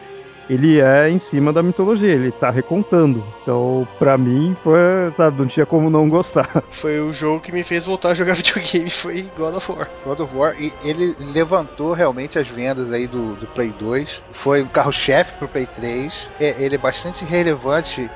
[0.49, 3.23] ele é em cima da mitologia, ele tá recontando.
[3.43, 6.63] Então, pra mim, foi, sabe, não tinha como não gostar.
[6.71, 9.89] Foi o jogo que me fez voltar a jogar videogame, foi God of War.
[10.05, 14.23] God of War, e ele levantou realmente as vendas aí do, do Play 2.
[14.33, 16.13] Foi um carro-chefe pro Play 3.
[16.39, 18.09] É, ele é bastante relevante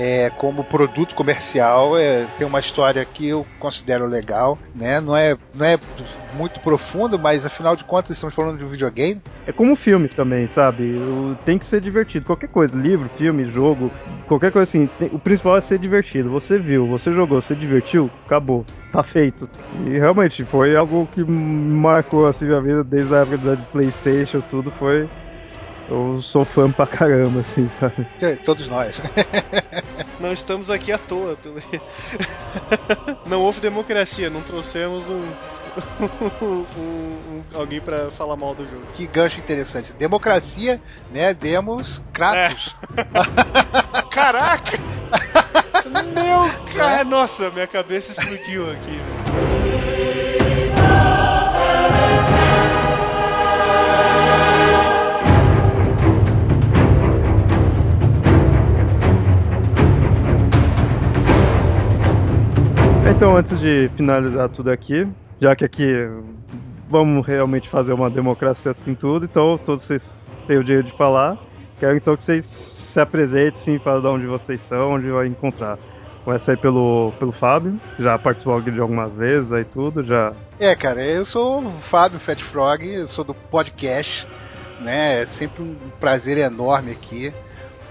[0.00, 1.98] é, como produto comercial.
[1.98, 4.98] É, tem uma história que eu considero legal, né?
[5.00, 5.78] Não é, não é
[6.34, 9.20] muito profundo, mas afinal de contas estamos falando de um videogame.
[9.46, 10.82] É como filme também, sabe?
[10.96, 12.24] O- Tem que ser divertido.
[12.24, 13.90] Qualquer coisa, livro, filme, jogo,
[14.26, 14.88] qualquer coisa assim.
[14.98, 16.30] tem- o principal é ser divertido.
[16.30, 18.64] Você viu, você jogou, você divertiu, acabou.
[18.92, 19.48] Tá feito.
[19.86, 24.70] E realmente foi algo que marcou assim a vida desde a época do PlayStation, tudo
[24.70, 25.08] foi.
[25.90, 28.06] Eu sou fã pra caramba, assim, sabe?
[28.20, 28.96] É, Todos nós.
[30.20, 31.36] Não estamos aqui à toa.
[31.36, 31.56] Pelo...
[33.26, 35.22] não houve democracia, não trouxemos um,
[36.42, 38.82] um- um- alguém pra falar mal do jogo.
[38.94, 39.92] que gancho interessante.
[39.94, 40.80] Democracia,
[41.10, 41.32] né?
[41.34, 42.74] Demos Kratos.
[44.10, 44.78] Caraca!
[46.14, 49.00] Meu cara, nossa, minha cabeça explodiu aqui.
[63.20, 65.06] Então, antes de finalizar tudo aqui,
[65.38, 65.92] já que aqui
[66.88, 71.36] vamos realmente fazer uma democracia assim tudo, então todos vocês têm o direito de falar.
[71.78, 75.78] Quero então que vocês se apresentem, sim, falem de onde vocês são, onde vai encontrar.
[76.24, 80.32] Começa aí pelo, pelo Fábio, já participou aqui de algumas vezes aí tudo, já.
[80.58, 84.26] É, cara, eu sou o Fábio Fat Frog, eu sou do podcast,
[84.80, 85.20] né?
[85.20, 87.34] É sempre um prazer enorme aqui.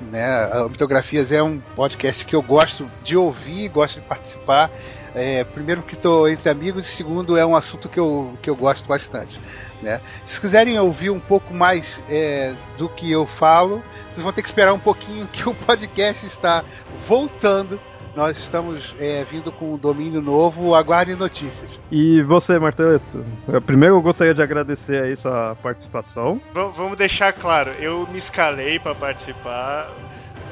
[0.02, 0.26] Né?
[0.26, 4.72] A Mitografias é um podcast que eu gosto de ouvir, gosto de participar.
[5.16, 8.56] É, primeiro que estou entre amigos e segundo é um assunto que eu, que eu
[8.56, 9.40] gosto bastante.
[9.82, 10.00] Né?
[10.26, 13.82] Se quiserem ouvir um pouco mais é, do que eu falo,
[14.12, 16.64] vocês vão ter que esperar um pouquinho que o podcast está
[17.08, 17.80] voltando.
[18.16, 21.70] Nós estamos é, vindo com um domínio novo, aguardem notícias.
[21.92, 23.24] E você, Marteleto?
[23.66, 26.42] Primeiro eu gostaria de agradecer aí sua participação.
[26.54, 29.90] V- vamos deixar claro, eu me escalei pra participar.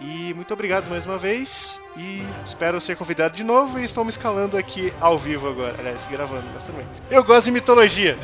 [0.00, 4.08] E muito obrigado mais uma vez e espero ser convidado de novo e estou me
[4.10, 6.86] escalando aqui ao vivo agora, aliás, gravando, mas também.
[7.10, 8.16] Eu gosto de mitologia.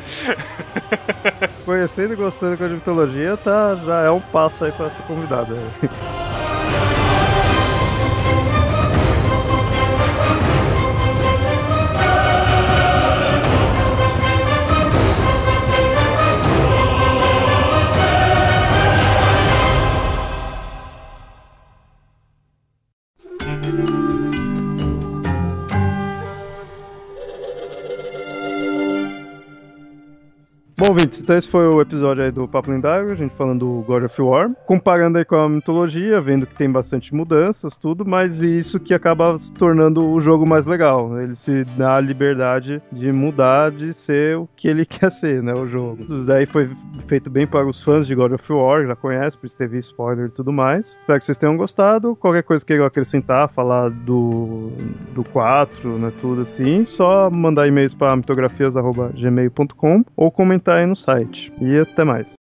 [1.63, 5.55] Conhecendo e gostando de mitologia, tá, já é um passo aí para ser convidado.
[30.79, 33.81] Bom, ouvintes, então esse foi o episódio aí do Papo Lendário, a gente falando do
[33.87, 38.43] God of War, comparando aí com a mitologia, vendo que tem bastante mudanças, tudo, mas
[38.43, 41.19] isso que acaba se tornando o jogo mais legal.
[41.19, 45.51] Ele se dá a liberdade de mudar, de ser o que ele quer ser, né,
[45.51, 46.03] o jogo.
[46.03, 46.69] Isso daí foi
[47.07, 50.27] feito bem para os fãs de God of War, já conhecem, por isso teve spoiler
[50.27, 50.89] e tudo mais.
[50.89, 52.15] Espero que vocês tenham gostado.
[52.15, 54.69] Qualquer coisa que eu acrescentar, falar do,
[55.15, 60.95] do 4, né, tudo assim, só mandar e-mails para mitografias.gmail.com ou comentar comentar aí no
[60.95, 61.51] site.
[61.61, 62.36] E até mais.